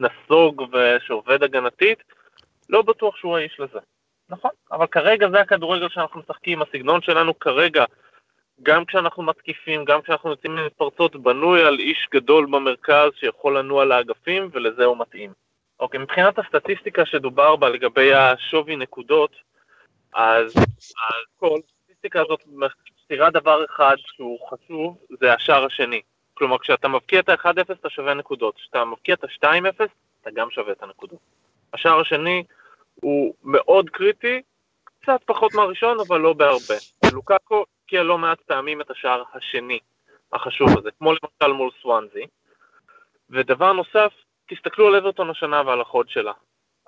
נסוג 0.00 0.62
ושעובד 0.72 1.42
הגנתית, 1.42 1.98
לא 2.68 2.82
בטוח 2.82 3.16
שהוא 3.16 3.36
האיש 3.36 3.60
לזה. 3.60 3.78
נכון, 4.30 4.50
אבל 4.72 4.86
כרגע 4.86 5.30
זה 5.30 5.40
הכדורגל 5.40 5.88
שאנחנו 5.88 6.20
משחקים, 6.20 6.62
הסגנון 6.62 7.02
שלנו 7.02 7.38
כרגע, 7.38 7.84
גם 8.62 8.84
כשאנחנו 8.84 9.22
מתקיפים, 9.22 9.84
גם 9.84 10.02
כשאנחנו 10.02 10.30
יוצאים 10.30 10.56
למתפרצות, 10.56 11.16
בנוי 11.16 11.62
על 11.62 11.78
איש 11.78 12.08
גדול 12.14 12.46
במרכז 12.46 13.10
שיכול 13.14 13.58
לנוע 13.58 13.84
לאגפים, 13.84 14.48
ולזה 14.52 14.84
הוא 14.84 14.98
מתאים. 14.98 15.32
אוקיי, 15.80 16.00
מבחינת 16.00 16.38
הסטטיסטיקה 16.38 17.06
שדובר 17.06 17.56
בה 17.56 17.68
לגבי 17.68 18.14
השווי 18.14 18.76
נקודות, 18.76 19.36
אז, 20.14 20.56
אז 20.56 21.24
כל 21.36 21.58
הסטטיסטיקה 21.64 22.20
הזאת 22.20 22.40
מסתירה 22.46 23.30
דבר 23.30 23.64
אחד 23.64 23.96
שהוא 23.98 24.38
חשוב, 24.50 24.98
זה 25.20 25.34
השער 25.34 25.64
השני. 25.64 26.00
כלומר, 26.34 26.58
כשאתה 26.58 26.88
מבקיע 26.88 27.20
את 27.20 27.28
ה-1-0 27.28 27.72
אתה 27.72 27.90
שווה 27.90 28.14
נקודות, 28.14 28.56
כשאתה 28.56 28.84
מבקיע 28.84 29.14
את 29.14 29.24
ה-2-0 29.24 29.84
אתה 30.20 30.30
גם 30.30 30.50
שווה 30.50 30.72
את 30.72 30.82
הנקודות. 30.82 31.18
השער 31.72 32.00
השני 32.00 32.44
הוא 33.02 33.34
מאוד 33.44 33.90
קריטי, 33.90 34.42
קצת 35.02 35.20
פחות 35.26 35.54
מהראשון, 35.54 35.96
אבל 36.08 36.20
לא 36.20 36.32
בהרבה. 36.32 36.74
לוקאקו 37.12 37.64
הבקיע 37.88 38.02
לא 38.02 38.18
מעט 38.18 38.40
פעמים 38.40 38.80
את 38.80 38.90
השער 38.90 39.22
השני 39.34 39.78
החשוב 40.32 40.78
הזה, 40.78 40.90
כמו 40.98 41.12
למשל 41.12 41.52
מול 41.52 41.70
סוואנזי. 41.82 42.26
ודבר 43.30 43.72
נוסף, 43.72 44.12
תסתכלו 44.48 44.86
על 44.86 44.94
אברטון 44.96 45.30
השנה 45.30 45.62
ועל 45.66 45.80
החוד 45.80 46.08
שלה. 46.08 46.32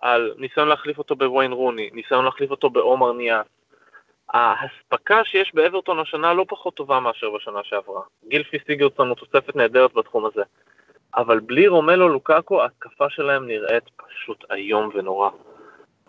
על 0.01 0.35
ניסיון 0.39 0.69
להחליף 0.69 0.99
אותו 0.99 1.17
בוויין 1.17 1.53
רוני, 1.53 1.91
ניסיון 1.93 2.25
להחליף 2.25 2.51
אותו 2.51 2.71
בעומר 2.71 3.13
ניאס. 3.13 3.47
ההספקה 4.29 5.25
שיש 5.25 5.55
באברטון 5.55 5.99
השנה 5.99 6.35
לא 6.35 6.45
פחות 6.49 6.75
טובה 6.75 7.01
מאשר 7.01 7.31
בשנה 7.31 7.61
שעברה. 7.65 8.03
גילפי 8.29 8.59
סיגרסון 8.67 9.09
הוא 9.09 9.17
תוספת 9.17 9.57
נהדרת 9.57 9.93
בתחום 9.93 10.27
הזה. 10.27 10.43
אבל 11.17 11.41
בלי 11.41 11.69
רומלו 11.69 12.09
לוקאקו 12.09 12.63
ההתקפה 12.63 13.11
שלהם 13.11 13.47
נראית 13.47 13.85
פשוט 13.97 14.45
איום 14.53 14.91
ונורא. 14.95 15.31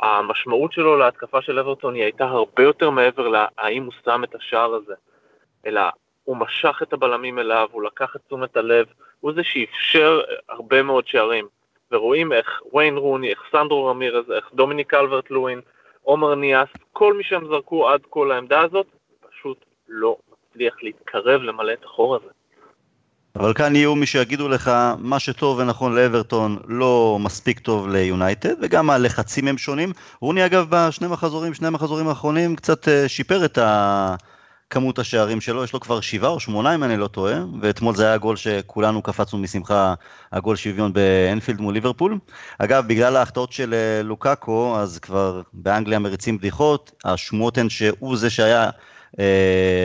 המשמעות 0.02 0.74
שלו 0.74 0.98
להתקפה 0.98 1.42
של 1.42 1.60
אברטון 1.60 1.96
היא 1.96 2.04
הייתה 2.04 2.26
הרבה 2.26 2.64
יותר 2.64 2.90
מעבר 2.90 3.28
להאם 3.28 3.84
הוא 3.84 3.94
שם 4.06 4.24
את 4.24 4.36
השער 4.36 4.74
הזה, 4.74 4.94
אלא 5.66 5.82
הוא 6.24 6.38
משך 6.38 6.80
את 6.84 6.94
הבלמים 6.94 7.40
אליו, 7.40 7.70
הוא 7.72 7.84
לקח 7.84 8.16
את 8.16 8.22
תשומת 8.28 8.58
הלב, 8.58 8.86
הוא 9.20 9.34
זה 9.34 9.44
שאפשר 9.44 10.22
הרבה 10.50 10.84
מאוד 10.84 11.08
שערים. 11.08 11.48
ורואים 11.92 12.34
איך 12.34 12.62
ויין 12.74 12.98
רוני, 12.98 13.30
איך 13.30 13.44
סנדרו 13.52 13.86
רמירז, 13.86 14.32
איך 14.32 14.50
דומיניק 14.54 14.94
אלברט 14.94 15.32
לואין, 15.32 15.62
עומר 16.02 16.36
ניאס, 16.36 16.70
כל 16.94 17.14
מי 17.14 17.24
שהם 17.24 17.48
זרקו 17.48 17.90
עד 17.90 18.02
כה 18.12 18.26
לעמדה 18.26 18.62
הזאת, 18.62 18.88
פשוט 19.30 19.66
לא 19.88 20.18
מצליח 20.32 20.84
להתקרב 20.84 21.42
למלא 21.42 21.74
את 21.74 21.84
החור 21.84 22.16
הזה. 22.16 22.30
אבל 23.36 23.54
כאן 23.54 23.76
יהיו 23.76 23.96
מי 23.96 24.06
שיגידו 24.06 24.50
לך, 24.50 24.72
מה 24.98 25.20
שטוב 25.20 25.60
ונכון 25.60 25.96
לאברטון 25.96 26.58
לא 26.68 27.18
מספיק 27.22 27.60
טוב 27.60 27.88
ליונייטד, 27.88 28.54
וגם 28.62 28.90
הלחצים 28.90 29.48
הם 29.48 29.58
שונים. 29.58 29.92
רוני 30.20 30.46
אגב 30.46 30.66
בשני 30.70 31.08
מחזורים, 31.08 31.54
שני 31.54 31.68
המחזורים 31.68 32.08
האחרונים 32.08 32.56
קצת 32.56 32.88
אה, 32.88 33.08
שיפר 33.08 33.46
את 33.46 33.58
כמות 34.70 35.00
השערים 35.00 35.42
שלו, 35.42 35.64
יש 35.64 35.74
לו 35.74 35.80
כבר 35.80 36.02
שבעה 36.02 36.30
או 36.32 36.40
שמונה 36.40 36.76
אם 36.76 36.84
אני 36.84 36.98
לא 36.98 37.08
טועה, 37.08 37.36
ואתמול 37.62 37.96
זה 37.96 38.06
היה 38.06 38.14
הגול 38.14 38.36
שכולנו 38.36 39.02
קפצנו 39.02 39.40
משמחה, 39.40 39.94
הגול 40.32 40.56
שוויון 40.56 40.94
באנפילד 40.94 41.62
מול 41.62 41.74
ליברפול. 41.74 42.18
אגב, 42.60 42.88
בגלל 42.88 43.16
ההחטאות 43.16 43.52
של 43.52 43.74
אה, 43.74 44.04
לוקאקו, 44.04 44.78
אז 44.80 45.00
כבר 45.00 45.42
באנגליה 45.54 46.00
מריצים 46.00 46.38
בדיחות, 46.38 46.92
השמועות 47.06 47.58
הן 47.58 47.70
שהוא 47.70 48.18
זה 48.18 48.30
שהיה 48.30 48.70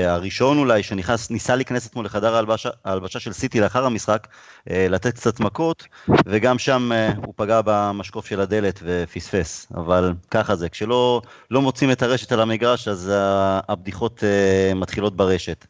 הראשון 0.06 0.58
אולי 0.58 0.82
שנכנס, 0.82 1.30
ניסה 1.30 1.56
להיכנס 1.56 1.86
אתמול 1.86 2.04
לחדר 2.04 2.34
ההלבשה, 2.84 3.20
של 3.20 3.32
סיטי 3.32 3.60
לאחר 3.60 3.86
המשחק, 3.86 4.26
אה, 4.70 4.86
לתת 4.90 5.14
קצת 5.14 5.40
מכות, 5.40 5.84
וגם 6.26 6.58
שם 6.58 6.92
אה, 6.92 7.12
הוא 7.24 7.34
פגע 7.36 7.60
במשקוף 7.64 8.26
של 8.26 8.40
הדלת 8.40 8.80
ופספס, 8.82 9.66
אבל 9.74 10.12
ככה 10.30 10.56
זה, 10.56 10.68
כשלא 10.68 11.22
לא 11.50 11.62
מוצאים 11.62 11.90
את 11.90 12.02
הרשת 12.02 12.32
על 12.32 12.40
המגרש, 12.40 12.88
אז 12.88 13.12
הבדיחות 13.68 14.22
מתחילות 14.76 15.16
ברשת. 15.16 15.66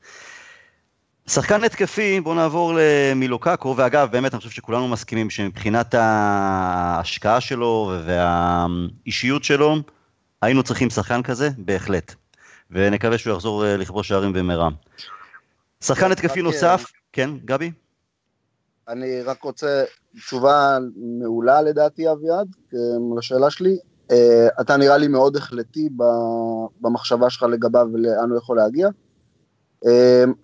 שחקן 1.29 1.64
התקפי, 1.64 2.21
בואו 2.21 2.35
נעבור 2.35 2.73
למילוקקו, 2.79 3.75
ואגב, 3.77 4.09
באמת 4.11 4.35
אני 4.35 4.38
חושב 4.38 4.51
שכולנו 4.51 4.88
מסכימים 4.88 5.31
שמבחינת 5.31 5.95
ההשקעה 5.95 7.40
שלו 7.40 7.92
והאישיות 8.05 9.45
שלו, 9.45 9.77
היינו 10.42 10.62
צריכים 10.62 10.90
שחקן 10.90 11.23
כזה, 11.23 11.51
בהחלט. 11.59 12.14
ונקווה 12.70 13.18
שהוא 13.18 13.35
יחזור 13.35 13.64
אה, 13.64 13.76
לכבוש 13.76 14.09
שערים 14.09 14.33
במהרה. 14.33 14.68
שחקן 15.81 16.12
התקפי 16.12 16.42
נוסף, 16.42 16.85
כן, 17.12 17.31
גבי? 17.44 17.70
אני 18.88 19.22
רק 19.22 19.42
רוצה 19.42 19.85
תשובה 20.16 20.79
מעולה 20.96 21.62
לדעתי, 21.62 22.12
אביעד, 22.12 22.48
אה, 22.74 22.79
לשאלה 23.18 23.50
שלי. 23.50 23.79
אה, 24.11 24.48
אתה 24.61 24.76
נראה 24.76 24.96
לי 24.96 25.09
מאוד 25.09 25.37
החלטי 25.37 25.88
במחשבה 26.81 27.31
שלך 27.31 27.42
לגביו 27.42 27.88
ולאן 27.92 28.31
הוא 28.31 28.38
יכול 28.38 28.57
להגיע. 28.57 28.88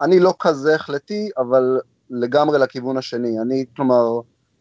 אני 0.01 0.21
לא 0.21 0.35
כזה 0.39 0.75
החלטי, 0.75 1.31
אבל 1.39 1.81
לגמרי 2.11 2.59
לכיוון 2.59 2.97
השני. 2.97 3.41
אני, 3.41 3.65
כלומר, 3.77 4.21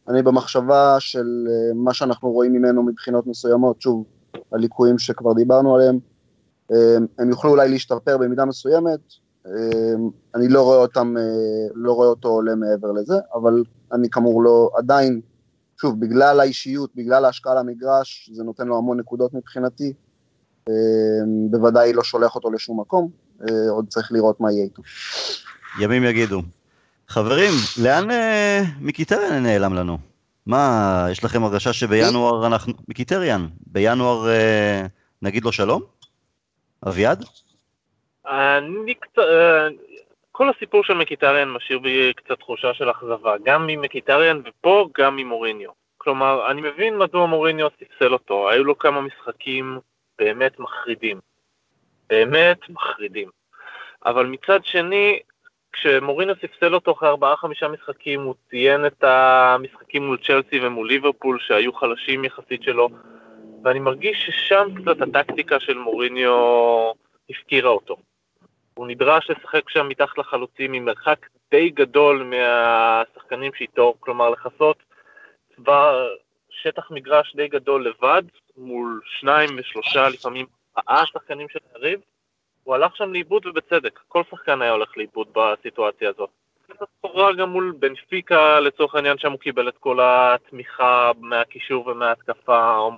אני 0.09 0.21
במחשבה 0.21 0.95
של 0.99 1.47
מה 1.75 1.93
שאנחנו 1.93 2.29
רואים 2.31 2.53
ממנו 2.53 2.83
מבחינות 2.83 3.27
מסוימות, 3.27 3.81
שוב, 3.81 4.03
הליקויים 4.51 4.99
שכבר 4.99 5.33
דיברנו 5.33 5.75
עליהם, 5.75 5.99
הם 7.19 7.29
יוכלו 7.29 7.51
אולי 7.51 7.69
להשתפר 7.69 8.17
במידה 8.17 8.45
מסוימת, 8.45 8.99
אמ, 9.47 10.09
אני 10.35 10.47
לא 10.47 10.61
רואה 10.61 10.77
אותם, 10.77 11.13
אה, 11.17 11.23
לא 11.75 11.91
רואה 11.91 12.07
אותו 12.07 12.27
עולה 12.27 12.55
מעבר 12.55 12.91
לזה, 12.91 13.15
אבל 13.33 13.63
אני 13.93 14.09
כאמור 14.09 14.43
לא, 14.43 14.69
עדיין, 14.77 15.21
שוב, 15.81 15.99
בגלל 15.99 16.39
האישיות, 16.39 16.89
בגלל 16.95 17.25
ההשקעה 17.25 17.55
למגרש, 17.55 18.29
זה 18.33 18.43
נותן 18.43 18.67
לו 18.67 18.77
המון 18.77 18.99
נקודות 18.99 19.33
מבחינתי, 19.33 19.93
אמ, 20.69 20.73
בוודאי 21.51 21.93
לא 21.93 22.03
שולח 22.03 22.35
אותו 22.35 22.51
לשום 22.51 22.79
מקום, 22.79 23.09
אה, 23.41 23.69
עוד 23.69 23.85
צריך 23.87 24.11
לראות 24.11 24.39
מה 24.41 24.51
יהיה 24.51 24.63
איתו. 24.63 24.81
ימים 25.79 26.03
יגידו. 26.03 26.41
חברים, 27.07 27.53
לאן 27.81 28.11
אה, 28.11 28.63
מיקיטריאן 28.79 29.43
נעלם 29.43 29.73
לנו? 29.73 29.97
מה, 30.45 31.07
יש 31.11 31.23
לכם 31.23 31.43
הרגשה 31.43 31.73
שבינואר 31.73 32.47
אנחנו... 32.47 32.73
מיקיטריאן, 32.87 33.47
בינואר 33.67 34.27
נגיד 35.21 35.45
לו 35.45 35.51
שלום? 35.51 35.81
אביעד? 36.87 37.23
אני 38.27 38.95
קצת... 38.95 39.19
אה, 39.19 39.67
כל 40.31 40.49
הסיפור 40.49 40.83
של 40.83 40.93
מקיטריאן 40.93 41.49
משאיר 41.49 41.79
בי 41.79 42.13
קצת 42.15 42.39
תחושה 42.39 42.73
של 42.73 42.91
אכזבה, 42.91 43.35
גם 43.43 43.67
ממקיטריאן 43.67 44.41
ופה 44.45 44.89
גם 44.97 45.15
ממוריניו. 45.15 45.69
כלומר, 45.97 46.51
אני 46.51 46.61
מבין 46.61 46.97
מדוע 46.97 47.25
מוריניו 47.25 47.67
ספסל 47.79 48.13
אותו, 48.13 48.49
היו 48.49 48.63
לו 48.63 48.77
כמה 48.77 49.01
משחקים 49.01 49.79
באמת 50.19 50.59
מחרידים. 50.59 51.19
באמת 52.09 52.69
מחרידים. 52.69 53.29
אבל 54.05 54.25
מצד 54.25 54.65
שני, 54.65 55.19
כשמוריניו 55.73 56.35
ספסל 56.35 56.75
אותו 56.75 56.91
אחרי 56.91 57.09
ארבעה 57.09 57.37
חמישה 57.37 57.67
משחקים, 57.67 58.21
הוא 58.21 58.35
ציין 58.49 58.85
את 58.85 59.03
המשחקים 59.03 60.05
מול 60.05 60.17
צ'לסי 60.17 60.59
ומול 60.65 60.87
ליברפול 60.87 61.39
שהיו 61.39 61.73
חלשים 61.73 62.25
יחסית 62.25 62.63
שלו, 62.63 62.89
ואני 63.63 63.79
מרגיש 63.79 64.25
ששם 64.25 64.67
קצת 64.81 65.01
הטקטיקה 65.01 65.59
של 65.59 65.77
מוריניו 65.77 66.91
הפקירה 67.29 67.69
אותו. 67.69 67.97
הוא 68.73 68.87
נדרש 68.87 69.29
לשחק 69.29 69.69
שם 69.69 69.87
מתחת 69.89 70.17
לחלוצים 70.17 70.73
עם 70.73 70.85
מרחק 70.85 71.25
די 71.51 71.69
גדול 71.69 72.23
מהשחקנים 72.23 73.53
שאיתו, 73.53 73.93
כלומר 73.99 74.29
לכסות 74.29 74.77
צבא 75.55 76.05
שטח 76.49 76.91
מגרש 76.91 77.35
די 77.35 77.47
גדול 77.47 77.85
לבד, 77.85 78.23
מול 78.57 79.01
שניים 79.05 79.49
ושלושה, 79.57 80.09
לפעמים 80.09 80.45
ארבעה 80.77 81.05
שחקנים 81.05 81.49
של 81.49 81.59
היריב. 81.73 81.99
הוא 82.63 82.75
הלך 82.75 82.95
שם 82.95 83.13
לאיבוד 83.13 83.45
ובצדק, 83.45 83.99
כל 84.07 84.23
שחקן 84.31 84.61
היה 84.61 84.71
הולך 84.71 84.97
לאיבוד 84.97 85.27
בסיטואציה 85.33 86.09
הזאת. 86.09 86.29
זה 86.67 87.37
גם 87.37 87.49
מול 87.49 87.73
בנפיקה, 87.79 88.59
לצורך 88.59 88.95
העניין 88.95 89.17
שם 89.17 89.31
הוא 89.31 89.39
קיבל 89.39 89.69
את 89.69 89.77
כל 89.77 89.99
התמיכה 90.01 91.11
מהקישור 91.19 91.87
ומההתקפה, 91.87 92.89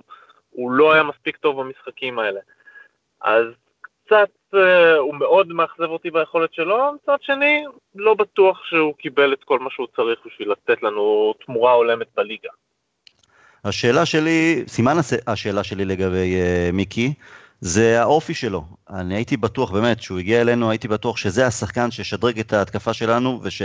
הוא 0.54 0.70
לא 0.70 0.92
היה 0.92 1.02
מספיק 1.02 1.36
טוב 1.36 1.60
במשחקים 1.60 2.18
האלה. 2.18 2.40
אז 3.20 3.46
קצת 4.06 4.30
אה, 4.54 4.96
הוא 4.96 5.14
מאוד 5.14 5.48
מאכזב 5.48 5.88
אותי 5.88 6.10
ביכולת 6.10 6.54
שלו, 6.54 6.92
מצד 6.92 7.16
שני, 7.22 7.64
לא 7.94 8.14
בטוח 8.14 8.64
שהוא 8.64 8.94
קיבל 8.94 9.32
את 9.32 9.44
כל 9.44 9.58
מה 9.58 9.70
שהוא 9.70 9.86
צריך 9.96 10.18
בשביל 10.26 10.50
לתת 10.50 10.82
לנו 10.82 11.34
תמורה 11.46 11.72
הולמת 11.72 12.06
בליגה. 12.16 12.48
השאלה 13.64 14.06
שלי, 14.06 14.64
סימן 14.66 14.96
השאלה 15.26 15.64
שלי 15.64 15.84
לגבי 15.84 16.36
uh, 16.40 16.72
מיקי, 16.72 17.14
זה 17.60 18.00
האופי 18.00 18.34
שלו. 18.34 18.64
אני 18.90 19.14
הייתי 19.14 19.36
בטוח, 19.36 19.70
באמת, 19.70 19.98
כשהוא 19.98 20.18
הגיע 20.18 20.40
אלינו, 20.40 20.70
הייתי 20.70 20.88
בטוח 20.88 21.16
שזה 21.16 21.46
השחקן 21.46 21.90
שישדרג 21.90 22.38
את 22.38 22.52
ההתקפה 22.52 22.92
שלנו, 22.92 23.40
וש... 23.42 23.62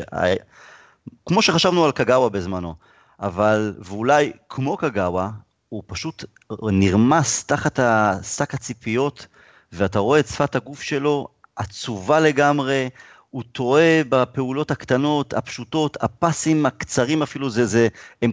כמו 1.25 1.41
שחשבנו 1.41 1.85
על 1.85 1.91
קגאווה 1.91 2.29
בזמנו, 2.29 2.75
אבל, 3.19 3.73
ואולי 3.79 4.31
כמו 4.49 4.77
קגאווה, 4.77 5.29
הוא 5.69 5.83
פשוט 5.87 6.25
נרמס 6.61 7.43
תחת 7.43 7.79
שק 8.23 8.53
הציפיות, 8.53 9.27
ואתה 9.71 9.99
רואה 9.99 10.19
את 10.19 10.27
שפת 10.27 10.55
הגוף 10.55 10.81
שלו, 10.81 11.27
עצובה 11.55 12.19
לגמרי, 12.19 12.89
הוא 13.29 13.43
טועה 13.51 14.01
בפעולות 14.09 14.71
הקטנות, 14.71 15.33
הפשוטות, 15.33 16.03
הפסים 16.03 16.65
הקצרים 16.65 17.23
אפילו, 17.23 17.49
זה, 17.49 17.65
זה, 17.65 17.87
הם 18.21 18.31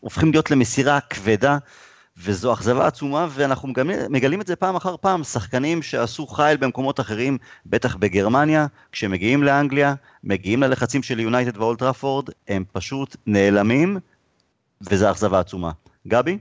הופכים 0.00 0.30
להיות 0.32 0.50
למסירה 0.50 1.00
כבדה. 1.00 1.58
וזו 2.16 2.52
אכזבה 2.52 2.86
עצומה, 2.86 3.26
ואנחנו 3.30 3.68
מגלים, 3.68 3.98
מגלים 4.08 4.40
את 4.40 4.46
זה 4.46 4.56
פעם 4.56 4.76
אחר 4.76 4.96
פעם, 4.96 5.24
שחקנים 5.24 5.82
שעשו 5.82 6.26
חייל 6.26 6.56
במקומות 6.56 7.00
אחרים, 7.00 7.38
בטח 7.66 7.96
בגרמניה, 7.96 8.66
כשמגיעים 8.92 9.42
לאנגליה, 9.42 9.94
מגיעים 10.24 10.62
ללחצים 10.62 11.02
של 11.02 11.20
יונייטד 11.20 11.56
ואולטראפורד, 11.56 12.28
הם 12.48 12.64
פשוט 12.72 13.16
נעלמים, 13.26 13.98
וזו 14.80 15.10
אכזבה 15.10 15.40
עצומה. 15.40 15.72
גבי? 16.08 16.38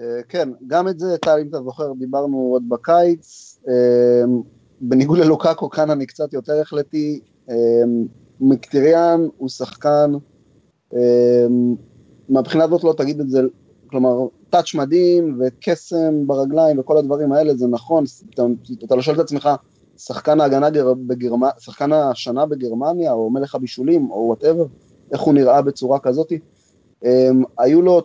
אה, 0.00 0.22
כן, 0.28 0.48
גם 0.66 0.88
את 0.88 0.98
זה, 0.98 1.16
טל, 1.18 1.38
אם 1.42 1.48
אתה 1.48 1.62
זוכר, 1.62 1.92
דיברנו 1.98 2.48
עוד 2.52 2.68
בקיץ. 2.68 3.58
אה, 3.68 4.24
בניגוד 4.80 5.18
ללוקאקו, 5.18 5.70
כאן 5.70 5.90
אני 5.90 6.06
קצת 6.06 6.32
יותר 6.32 6.60
החלטי. 6.60 7.20
אה, 7.50 7.54
מקטיריאן 8.40 9.26
הוא 9.36 9.48
שחקן, 9.48 10.12
מהבחינה 12.28 12.64
הזאת 12.64 12.84
לא 12.84 12.94
תגיד 12.96 13.20
את 13.20 13.30
זה 13.30 13.40
כלומר, 13.86 14.26
touch 14.50 14.74
מדהים 14.74 15.40
וקסם 15.40 16.26
ברגליים 16.26 16.78
וכל 16.78 16.96
הדברים 16.96 17.32
האלה, 17.32 17.54
זה 17.54 17.66
נכון, 17.66 18.04
אתה, 18.34 18.42
אתה 18.84 18.96
לא 18.96 19.02
שואל 19.02 19.16
את 19.16 19.20
עצמך, 19.20 19.48
שחקן 19.96 20.40
ההגנה 20.40 20.68
בגרמניה, 21.06 21.52
שחקן 21.58 21.92
השנה 21.92 22.46
בגרמניה, 22.46 23.12
או 23.12 23.30
מלך 23.30 23.54
הבישולים, 23.54 24.10
או 24.10 24.16
whatever, 24.16 24.66
איך 25.12 25.20
הוא 25.20 25.34
נראה 25.34 25.62
בצורה 25.62 25.98
כזאת. 25.98 26.32
היו 27.58 27.82
לו 27.82 28.02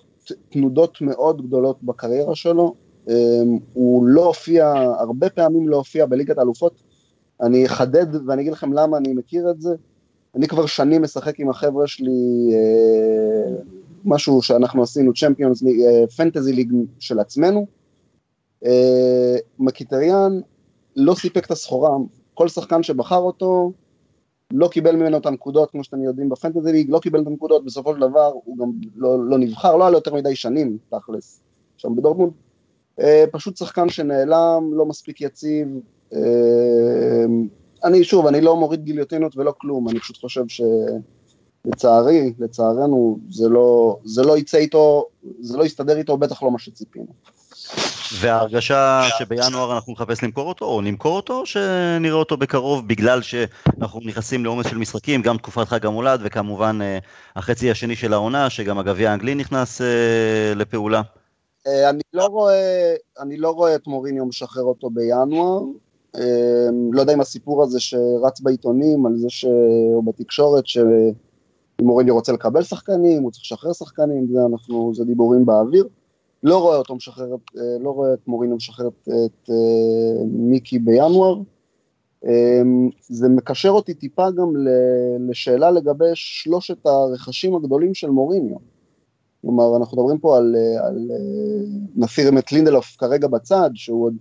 תנודות 0.50 1.02
מאוד 1.02 1.42
גדולות 1.42 1.84
בקריירה 1.84 2.36
שלו, 2.36 2.76
um, 3.08 3.12
הוא 3.74 4.06
לא 4.06 4.26
הופיע, 4.26 4.74
הרבה 5.00 5.30
פעמים 5.30 5.70
לא 5.70 5.76
הופיע 5.76 6.06
בליגת 6.06 6.38
האלופות. 6.38 6.84
אני 7.42 7.66
אחדד 7.66 8.28
ואני 8.28 8.42
אגיד 8.42 8.54
לכם 8.54 8.74
למה 8.74 8.98
אני 8.98 9.14
מכיר 9.14 9.52
את 9.52 9.62
זה. 9.62 9.76
אני 10.36 10.48
כבר 10.48 10.66
שנים 10.66 11.02
משחק 11.02 11.40
עם 11.40 11.50
החבר'ה 11.50 11.88
שלי, 11.88 12.50
uh, 12.50 13.64
משהו 14.06 14.42
שאנחנו 14.42 14.84
עשינו, 14.84 15.14
צ'מפיונס, 15.14 15.64
פנטזי 16.18 16.54
ליג 16.54 16.74
של 17.00 17.20
עצמנו. 17.20 17.66
אה, 18.66 19.36
מקיטריאן 19.60 20.40
לא 20.96 21.16
סיפק 21.16 21.46
את 21.46 21.52
הסחורה, 21.52 21.90
כל 22.34 22.48
שחקן 22.48 22.84
שבחר 22.84 23.18
אותו 23.18 23.72
לא 24.54 24.68
קיבל 24.68 24.96
ממנו 24.96 25.18
את 25.18 25.26
הנקודות, 25.26 25.72
כמו 25.72 25.84
שאתם 25.84 26.04
יודעים 26.04 26.30
בפנטזי 26.30 26.72
ליג, 26.72 26.90
לא 26.90 27.00
קיבל 27.00 27.22
את 27.22 27.28
הנקודות, 27.28 27.66
בסופו 27.66 27.94
של 27.94 28.00
דבר 28.00 28.32
הוא 28.44 28.58
גם 28.58 28.72
לא, 28.96 29.26
לא 29.26 29.38
נבחר, 29.38 29.76
לא 29.76 29.84
היה 29.84 29.92
לו 29.92 29.98
יותר 29.98 30.14
מדי 30.14 30.36
שנים, 30.36 30.78
תכלס, 30.90 31.42
שם 31.78 31.96
בדורטמונד. 31.96 32.32
אה, 33.00 33.24
פשוט 33.32 33.58
שחקן 33.58 33.90
שנעלם, 33.90 34.70
לא 34.74 34.86
מספיק 34.86 35.22
יציב. 35.22 35.68
אה, 36.14 37.26
אני, 37.84 38.04
שוב, 38.04 38.28
אני 38.28 38.42
לא 38.42 38.58
מוריד 38.58 38.84
גיליוטינות 38.84 39.38
ולא 39.38 39.54
כלום, 39.58 39.90
אני 39.90 40.00
פשוט 40.00 40.18
חושב 40.18 40.48
ש... 40.48 40.62
לצערי, 41.66 42.34
לצערנו, 42.40 43.20
זה 43.30 43.50
לא, 43.50 43.98
זה 44.06 44.24
לא 44.24 44.38
יצא 44.38 44.58
איתו, 44.58 45.06
זה 45.40 45.58
לא 45.58 45.64
יסתדר 45.64 45.98
איתו, 45.98 46.18
בטח 46.18 46.44
לא 46.44 46.52
מה 46.52 46.60
שציפינו. 46.60 47.08
וההרגשה 48.20 49.02
שבינואר 49.20 49.76
אנחנו 49.76 49.94
נחפש 49.94 50.24
למכור 50.24 50.48
אותו, 50.50 50.66
או 50.66 50.82
נמכור 50.82 51.16
אותו, 51.16 51.40
או 51.40 51.46
שנראה 51.46 52.16
אותו 52.16 52.38
בקרוב, 52.38 52.88
בגלל 52.88 53.22
שאנחנו 53.22 54.00
נכנסים 54.06 54.44
לעומס 54.44 54.68
של 54.68 54.78
משחקים, 54.78 55.22
גם 55.22 55.38
תקופת 55.38 55.68
חג 55.68 55.86
המולד, 55.86 56.20
וכמובן 56.24 56.80
אה, 56.82 56.98
החצי 57.36 57.72
השני 57.72 57.96
של 57.96 58.14
העונה, 58.14 58.50
שגם 58.50 58.80
הגביע 58.80 59.12
האנגלי 59.12 59.36
נכנס 59.36 59.82
אה, 59.82 60.54
לפעולה. 60.56 61.02
אה, 61.68 61.90
אני 61.90 62.02
לא 62.14 62.26
רואה, 62.26 62.94
אני 63.20 63.38
לא 63.38 63.50
רואה 63.50 63.76
את 63.76 63.88
מוריניו 63.88 64.26
משחרר 64.26 64.64
אותו 64.64 64.90
בינואר. 64.90 65.62
לא 66.92 67.02
יודע 67.02 67.14
אם 67.14 67.22
הסיפור 67.22 67.64
הזה 67.64 67.80
שרץ 67.80 68.40
בעיתונים, 68.42 69.06
על 69.06 69.18
זה 69.18 69.30
ש... 69.30 69.46
או 69.94 70.02
בתקשורת, 70.02 70.68
ש... 70.68 70.78
אם 71.82 71.86
מוריניו 71.86 72.16
רוצה 72.16 72.32
לקבל 72.32 72.64
שחקנים, 72.64 73.24
הוא 73.24 73.32
צריך 73.32 73.44
לשחרר 73.44 73.74
שחקנים, 73.74 74.28
זה, 74.34 74.40
אנחנו, 74.52 74.92
זה 74.96 75.06
דיבורים 75.06 75.46
באוויר. 75.46 75.88
לא 76.44 76.58
רואה 76.62 76.78
אותו 76.78 76.96
משחרר, 76.96 77.36
אה, 77.58 77.78
לא 77.80 77.90
רואה 77.90 78.14
את 78.14 78.28
מוריניו 78.28 78.56
משחרר 78.56 78.88
את, 78.88 79.10
את 79.26 79.50
אה, 79.50 80.26
מיקי 80.26 80.80
בינואר. 80.80 81.40
אמ, 82.26 82.90
זה 83.02 83.30
מקשר 83.30 83.70
אותי 83.70 83.94
טיפה 83.94 84.32
גם 84.32 84.54
לשאלה 85.30 85.72
לגבי 85.72 86.12
שלושת 86.14 86.86
הרכשים 86.86 87.56
הגדולים 87.56 87.94
של 87.94 88.10
מוריניו. 88.10 88.58
כלומר, 89.42 89.78
אנחנו 89.78 89.98
מדברים 89.98 90.20
פה 90.20 90.38
על, 90.38 90.56
אה, 90.56 90.88
על 90.88 91.12
נסיר 91.96 92.40
את 92.40 92.52
לינדלוף 92.52 92.96
כרגע 92.98 93.28
בצד, 93.28 93.70
שהוא 93.74 94.06
עוד 94.06 94.14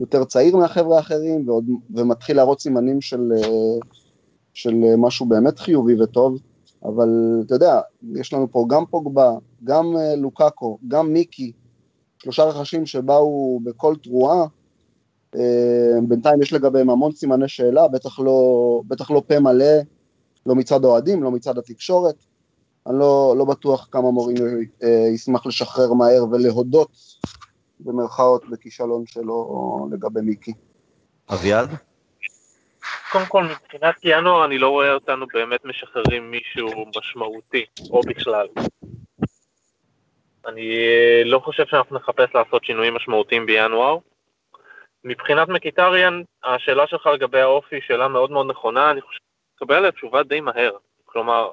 יותר 0.00 0.24
צעיר 0.24 0.56
מהחבר'ה 0.56 0.96
האחרים, 0.96 1.48
ועוד, 1.48 1.64
ומתחיל 1.90 2.36
להראות 2.36 2.60
סימנים 2.60 3.00
של, 3.00 3.32
של 4.54 4.74
משהו 4.98 5.26
באמת 5.26 5.58
חיובי 5.58 6.02
וטוב. 6.02 6.38
אבל 6.86 7.08
אתה 7.46 7.54
יודע, 7.54 7.80
יש 8.14 8.32
לנו 8.32 8.52
פה 8.52 8.64
גם 8.68 8.86
פוגבה, 8.86 9.32
גם 9.64 9.96
אה, 9.96 10.16
לוקאקו, 10.16 10.78
גם 10.88 11.12
מיקי, 11.12 11.52
שלושה 12.22 12.44
רכשים 12.44 12.86
שבאו 12.86 13.60
בכל 13.64 13.94
תרועה, 14.02 14.46
אה, 15.34 16.00
בינתיים 16.08 16.42
יש 16.42 16.52
לגביהם 16.52 16.90
המון 16.90 17.12
סימני 17.12 17.48
שאלה, 17.48 17.88
בטח 17.88 18.18
לא, 18.18 18.82
בטח 18.88 19.10
לא 19.10 19.22
פה 19.26 19.40
מלא, 19.40 19.74
לא 20.46 20.54
מצד 20.54 20.84
האוהדים, 20.84 21.22
לא 21.22 21.30
מצד 21.30 21.58
התקשורת. 21.58 22.24
אני 22.86 22.98
לא, 22.98 23.34
לא 23.38 23.44
בטוח 23.44 23.88
כמה 23.90 24.10
מורים 24.10 24.36
אה, 24.82 25.08
ישמח 25.14 25.46
לשחרר 25.46 25.92
מהר 25.92 26.24
ולהודות 26.30 26.90
במרכאות 27.80 28.50
בכישלון 28.50 29.06
שלו 29.06 29.88
לגבי 29.92 30.20
מיקי. 30.20 30.52
אביעד? 31.28 31.70
קודם 33.16 33.28
כל, 33.28 33.44
מבחינת 33.44 33.94
ינואר 34.04 34.44
אני 34.44 34.58
לא 34.58 34.68
רואה 34.68 34.92
אותנו 34.92 35.26
באמת 35.26 35.64
משחררים 35.64 36.30
מישהו 36.30 36.86
משמעותי, 36.96 37.64
או 37.90 38.00
בכלל. 38.00 38.46
אני 40.46 40.76
אה, 40.76 41.22
לא 41.24 41.38
חושב 41.38 41.66
שאנחנו 41.66 41.96
נחפש 41.96 42.34
לעשות 42.34 42.64
שינויים 42.64 42.94
משמעותיים 42.94 43.46
בינואר. 43.46 43.98
מבחינת 45.04 45.48
מקיטריאן, 45.48 46.22
השאלה 46.44 46.86
שלך 46.86 47.06
לגבי 47.06 47.40
האופי 47.40 47.76
היא 47.76 47.82
שאלה 47.86 48.08
מאוד 48.08 48.30
מאוד 48.30 48.46
נכונה, 48.46 48.90
אני 48.90 49.00
חושב 49.00 49.20
לקבל 49.56 49.74
עליה 49.74 49.92
תשובה 49.92 50.22
די 50.22 50.40
מהר. 50.40 50.72
כלומר, 51.04 51.50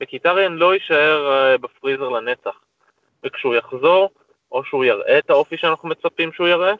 מקיטריאן 0.00 0.52
לא 0.56 0.74
יישאר 0.74 1.32
אה, 1.32 1.58
בפריזר 1.58 2.08
לנצח, 2.08 2.60
וכשהוא 3.24 3.54
יחזור, 3.54 4.10
או 4.52 4.64
שהוא 4.64 4.84
יראה 4.84 5.18
את 5.18 5.30
האופי 5.30 5.56
שאנחנו 5.56 5.88
מצפים 5.88 6.32
שהוא 6.32 6.48
יראה, 6.48 6.72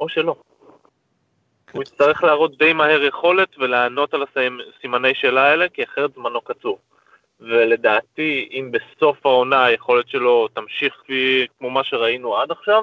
או 0.00 0.08
שלא. 0.08 0.36
הוא 1.74 1.82
יצטרך 1.82 2.24
להראות 2.24 2.58
די 2.58 2.72
מהר 2.72 3.02
יכולת 3.02 3.48
ולענות 3.58 4.14
על 4.14 4.22
הסימני 4.22 5.14
שאלה 5.14 5.42
האלה, 5.42 5.68
כי 5.68 5.84
אחרת 5.84 6.10
זמנו 6.14 6.40
קצור. 6.40 6.78
ולדעתי, 7.40 8.48
אם 8.52 8.70
בסוף 8.72 9.26
העונה 9.26 9.64
היכולת 9.64 10.08
שלו 10.08 10.48
תמשיך 10.54 10.94
כפי, 11.04 11.46
כמו 11.58 11.70
מה 11.70 11.84
שראינו 11.84 12.36
עד 12.36 12.50
עכשיו, 12.50 12.82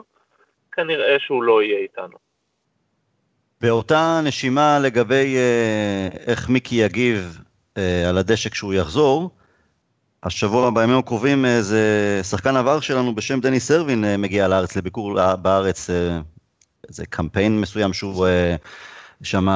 כנראה 0.71 1.15
שהוא 1.19 1.43
לא 1.43 1.63
יהיה 1.63 1.79
איתנו. 1.79 2.17
באותה 3.61 4.21
נשימה 4.23 4.79
לגבי 4.79 5.35
אה, 5.37 6.07
איך 6.27 6.49
מיקי 6.49 6.75
יגיב 6.75 7.39
אה, 7.77 8.09
על 8.09 8.17
הדשא 8.17 8.49
כשהוא 8.49 8.73
יחזור, 8.73 9.29
השבוע, 10.23 10.69
בימים 10.69 10.97
הקרובים, 10.97 11.45
איזה 11.45 12.15
אה, 12.17 12.23
שחקן 12.23 12.55
עבר 12.55 12.79
שלנו 12.79 13.15
בשם 13.15 13.39
דני 13.39 13.59
סרווין 13.59 14.05
אה, 14.05 14.17
מגיע 14.17 14.47
לארץ 14.47 14.75
לביקור 14.75 15.35
בארץ 15.35 15.89
איזה 16.89 17.05
קמפיין 17.05 17.61
מסוים 17.61 17.93
שהוא 17.93 18.27
אה, 18.27 18.55
שם 19.23 19.47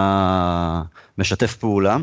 משתף 1.18 1.56
פעולה. 1.56 1.98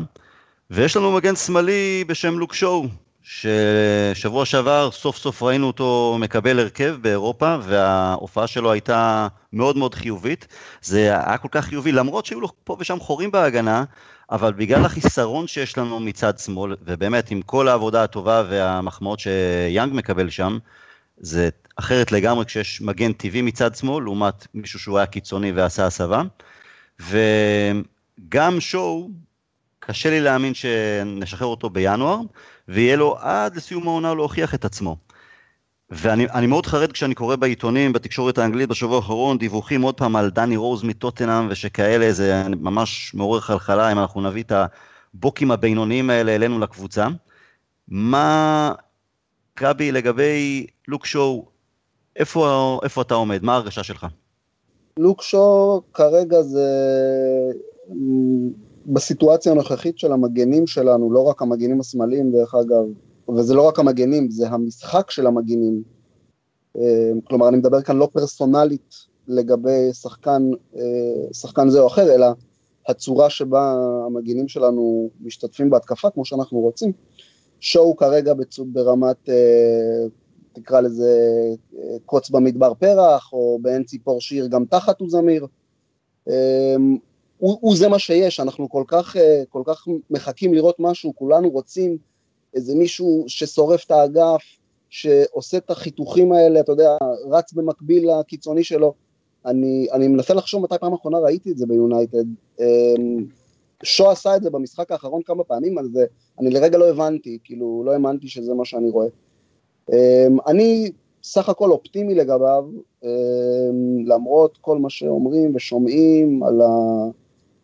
ויש 0.71 0.97
לנו 0.97 1.11
מגן 1.11 1.35
שמאלי 1.35 2.03
בשם 2.07 2.39
לוק 2.39 2.53
שואו, 2.53 2.87
ששבוע 3.23 4.45
שעבר 4.45 4.91
סוף 4.91 5.17
סוף 5.17 5.43
ראינו 5.43 5.67
אותו 5.67 6.17
מקבל 6.19 6.59
הרכב 6.59 6.95
באירופה, 7.01 7.55
וההופעה 7.63 8.47
שלו 8.47 8.71
הייתה 8.71 9.27
מאוד 9.53 9.77
מאוד 9.77 9.95
חיובית. 9.95 10.47
זה 10.81 10.99
היה 10.99 11.37
כל 11.37 11.47
כך 11.51 11.65
חיובי, 11.65 11.91
למרות 11.91 12.25
שהיו 12.25 12.41
לו 12.41 12.47
פה 12.63 12.77
ושם 12.79 12.99
חורים 12.99 13.31
בהגנה, 13.31 13.83
אבל 14.31 14.53
בגלל 14.53 14.85
החיסרון 14.85 15.47
שיש 15.47 15.77
לנו 15.77 15.99
מצד 15.99 16.37
שמאל, 16.39 16.75
ובאמת 16.81 17.31
עם 17.31 17.41
כל 17.41 17.67
העבודה 17.67 18.03
הטובה 18.03 18.43
והמחמאות 18.49 19.19
שיאנג 19.19 19.93
מקבל 19.93 20.29
שם, 20.29 20.57
זה 21.23 21.49
אחרת 21.75 22.11
לגמרי 22.11 22.45
כשיש 22.45 22.81
מגן 22.81 23.13
טבעי 23.13 23.41
מצד 23.41 23.75
שמאל, 23.75 24.03
לעומת 24.03 24.47
מישהו 24.53 24.79
שהוא 24.79 24.97
היה 24.97 25.05
קיצוני 25.05 25.51
ועשה 25.51 25.85
הסבה. 25.85 26.21
וגם 26.99 28.59
שואו, 28.59 29.09
קשה 29.79 30.09
לי 30.09 30.21
להאמין 30.21 30.53
שנשחרר 30.53 31.47
אותו 31.47 31.69
בינואר, 31.69 32.19
ויהיה 32.67 32.95
לו 32.95 33.17
עד 33.19 33.55
לסיום 33.55 33.87
העונה 33.87 34.13
להוכיח 34.13 34.55
את 34.55 34.65
עצמו. 34.65 34.97
ואני 35.89 36.47
מאוד 36.47 36.65
חרד 36.65 36.91
כשאני 36.91 37.15
קורא 37.15 37.35
בעיתונים, 37.35 37.93
בתקשורת 37.93 38.37
האנגלית 38.37 38.69
בשבוע 38.69 38.95
האחרון, 38.95 39.37
דיווחים 39.37 39.81
עוד 39.81 39.97
פעם 39.97 40.15
על 40.15 40.29
דני 40.29 40.57
רוז 40.57 40.83
מטוטנאם 40.83 41.47
ושכאלה, 41.49 42.11
זה 42.11 42.43
ממש 42.47 43.13
מעורר 43.13 43.39
חלחלה 43.39 43.91
אם 43.91 43.99
אנחנו 43.99 44.21
נביא 44.21 44.43
את 44.43 44.51
הבוקים 45.13 45.51
הבינוניים 45.51 46.09
האלה 46.09 46.35
אלינו 46.35 46.59
לקבוצה. 46.59 47.07
מה, 47.87 48.73
גבי, 49.59 49.91
לגבי 49.91 50.65
לוק 50.87 51.05
שואו, 51.05 51.45
איפה, 52.15 52.79
איפה 52.83 53.01
אתה 53.01 53.13
עומד? 53.13 53.43
מה 53.43 53.53
ההרגשה 53.53 53.83
שלך? 53.83 54.07
לוק 54.99 55.21
שואו 55.21 55.81
כרגע 55.93 56.41
זה 56.41 56.67
בסיטואציה 58.85 59.51
הנוכחית 59.51 59.99
של 59.99 60.11
המגנים 60.11 60.67
שלנו, 60.67 61.11
לא 61.11 61.23
רק 61.23 61.41
המגנים 61.41 61.79
השמאליים 61.79 62.31
דרך 62.31 62.55
אגב, 62.55 62.83
וזה 63.37 63.53
לא 63.53 63.67
רק 63.67 63.79
המגנים, 63.79 64.31
זה 64.31 64.49
המשחק 64.49 65.11
של 65.11 65.27
המגנים. 65.27 65.83
אה, 66.77 67.11
כלומר, 67.23 67.47
אני 67.47 67.57
מדבר 67.57 67.81
כאן 67.81 67.97
לא 67.97 68.09
פרסונלית 68.13 68.95
לגבי 69.27 69.93
שחקן, 69.93 70.49
אה, 70.75 71.33
שחקן 71.33 71.69
זה 71.69 71.79
או 71.79 71.87
אחר, 71.87 72.15
אלא 72.15 72.27
הצורה 72.87 73.29
שבה 73.29 73.75
המגנים 74.05 74.47
שלנו 74.47 75.09
משתתפים 75.21 75.69
בהתקפה 75.69 76.09
כמו 76.09 76.25
שאנחנו 76.25 76.59
רוצים. 76.59 76.91
שואו 77.63 77.95
כרגע 77.95 78.33
ברמת, 78.65 79.29
אה, 79.29 80.05
תקרא 80.53 80.81
לזה 80.81 81.11
קוץ 82.05 82.29
במדבר 82.29 82.73
פרח, 82.73 83.33
או 83.33 83.59
בעין 83.61 83.83
ציפור 83.83 84.21
שיר 84.21 84.47
גם 84.47 84.65
תחת 84.65 84.99
הוא 84.99 85.09
זמיר. 85.09 85.47
הוא, 87.37 87.57
הוא 87.61 87.75
זה 87.75 87.89
מה 87.89 87.99
שיש, 87.99 88.39
אנחנו 88.39 88.69
כל 88.69 88.83
כך, 88.87 89.15
כל 89.49 89.61
כך 89.65 89.87
מחכים 90.09 90.53
לראות 90.53 90.75
משהו, 90.79 91.15
כולנו 91.15 91.49
רוצים 91.49 91.97
איזה 92.53 92.75
מישהו 92.75 93.25
ששורף 93.27 93.85
את 93.85 93.91
האגף, 93.91 94.41
שעושה 94.89 95.57
את 95.57 95.71
החיתוכים 95.71 96.31
האלה, 96.31 96.59
אתה 96.59 96.71
יודע, 96.71 96.89
רץ 97.29 97.53
במקביל 97.53 98.09
לקיצוני 98.11 98.63
שלו. 98.63 98.93
אני, 99.45 99.87
אני 99.91 100.07
מנסה 100.07 100.33
לחשוב 100.33 100.63
מתי 100.63 100.75
פעם 100.79 100.93
אחרונה 100.93 101.19
ראיתי 101.19 101.51
את 101.51 101.57
זה 101.57 101.65
ביונייטד. 101.65 102.25
אמ, 103.83 103.85
שו 103.85 104.09
עשה 104.09 104.35
את 104.35 104.43
זה 104.43 104.49
במשחק 104.49 104.91
האחרון 104.91 105.21
כמה 105.25 105.43
פעמים, 105.43 105.79
אז 105.79 105.99
אני 106.39 106.49
לרגע 106.49 106.77
לא 106.77 106.89
הבנתי, 106.89 107.37
כאילו, 107.43 107.83
לא 107.85 107.91
האמנתי 107.91 108.27
שזה 108.27 108.53
מה 108.53 108.65
שאני 108.65 108.89
רואה. 108.89 109.07
אמ, 109.91 110.37
אני 110.47 110.91
סך 111.23 111.49
הכל 111.49 111.71
אופטימי 111.71 112.15
לגביו, 112.15 112.65
אמ, 113.03 113.09
למרות 114.05 114.57
כל 114.61 114.77
מה 114.77 114.89
שאומרים 114.89 115.55
ושומעים 115.55 116.43
על, 116.43 116.61
ה, 116.61 116.67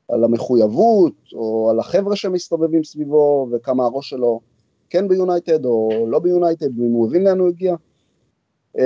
על 0.10 0.24
המחויבות, 0.24 1.14
או 1.34 1.70
על 1.70 1.80
החבר'ה 1.80 2.16
שמסתובבים 2.16 2.84
סביבו, 2.84 3.48
וכמה 3.52 3.86
הראש 3.86 4.10
שלו 4.10 4.40
כן 4.90 5.08
ביונייטד 5.08 5.66
או 5.66 6.06
לא 6.08 6.20
ביונייטד, 6.20 6.80
ואם 6.80 6.92
הוא 6.92 7.08
הבין 7.08 7.24
לאן 7.24 7.40
הוא 7.40 7.48
הגיע. 7.48 7.76
Um, 8.78 8.82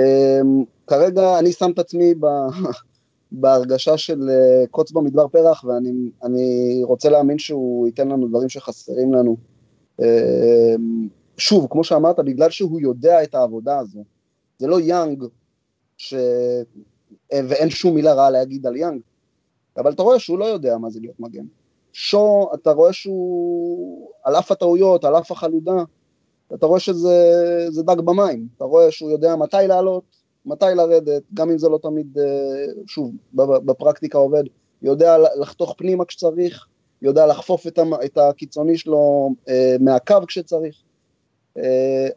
כרגע 0.86 1.38
אני 1.38 1.52
שם 1.52 1.70
את 1.70 1.78
עצמי 1.78 2.14
ב, 2.14 2.26
בהרגשה 3.40 3.96
של 3.96 4.20
uh, 4.20 4.66
קוץ 4.70 4.92
במדבר 4.92 5.28
פרח, 5.28 5.64
ואני 5.64 6.82
רוצה 6.82 7.10
להאמין 7.10 7.38
שהוא 7.38 7.86
ייתן 7.86 8.08
לנו 8.08 8.28
דברים 8.28 8.48
שחסרים 8.48 9.14
לנו. 9.14 9.36
Um, 10.00 10.04
שוב, 11.36 11.66
כמו 11.70 11.84
שאמרת, 11.84 12.18
בגלל 12.18 12.50
שהוא 12.50 12.80
יודע 12.80 13.22
את 13.22 13.34
העבודה 13.34 13.78
הזו. 13.78 14.04
זה 14.58 14.66
לא 14.66 14.80
יאנג, 14.80 15.24
ש... 15.96 16.14
ואין 17.32 17.70
שום 17.70 17.94
מילה 17.94 18.14
רעה 18.14 18.30
להגיד 18.30 18.66
על 18.66 18.76
יאנג, 18.76 19.00
אבל 19.76 19.92
אתה 19.92 20.02
רואה 20.02 20.18
שהוא 20.18 20.38
לא 20.38 20.44
יודע 20.44 20.78
מה 20.78 20.90
זה 20.90 21.00
להיות 21.00 21.20
מגן. 21.20 21.44
שו, 21.92 22.50
אתה 22.54 22.72
רואה 22.72 22.92
שהוא, 22.92 24.10
על 24.24 24.36
אף 24.36 24.52
הטעויות, 24.52 25.04
על 25.04 25.16
אף 25.16 25.32
החלודה, 25.32 25.82
אתה 26.54 26.66
רואה 26.66 26.80
שזה 26.80 27.82
דג 27.82 28.00
במים, 28.00 28.48
אתה 28.56 28.64
רואה 28.64 28.90
שהוא 28.90 29.10
יודע 29.10 29.36
מתי 29.36 29.56
לעלות, 29.68 30.04
מתי 30.46 30.64
לרדת, 30.76 31.22
גם 31.34 31.50
אם 31.50 31.58
זה 31.58 31.68
לא 31.68 31.78
תמיד, 31.82 32.18
אה, 32.18 32.24
שוב, 32.86 33.12
בפרקטיקה 33.34 34.18
עובד, 34.18 34.42
יודע 34.82 35.16
לחתוך 35.40 35.74
פנימה 35.78 36.04
כשצריך, 36.04 36.66
יודע 37.02 37.26
לחפוף 37.26 37.66
את 38.04 38.18
הקיצוני 38.18 38.78
שלו 38.78 39.30
אה, 39.48 39.76
מהקו 39.80 40.26
כשצריך. 40.26 40.76
אה, 41.58 42.08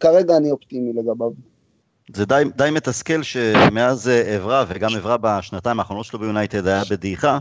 כרגע 0.00 0.36
אני 0.36 0.50
אופטימי 0.50 0.92
לגביו. 0.92 1.30
זה 2.14 2.26
די, 2.26 2.42
די 2.56 2.70
מתסכל 2.72 3.22
שמאז 3.22 4.08
אברה, 4.08 4.64
וגם 4.68 4.90
אברה 4.96 5.16
בשנתיים 5.20 5.80
האחרונות 5.80 6.04
שלו 6.04 6.18
ביונייטד 6.18 6.66
היה 6.66 6.82
בדעיכה, 6.90 7.38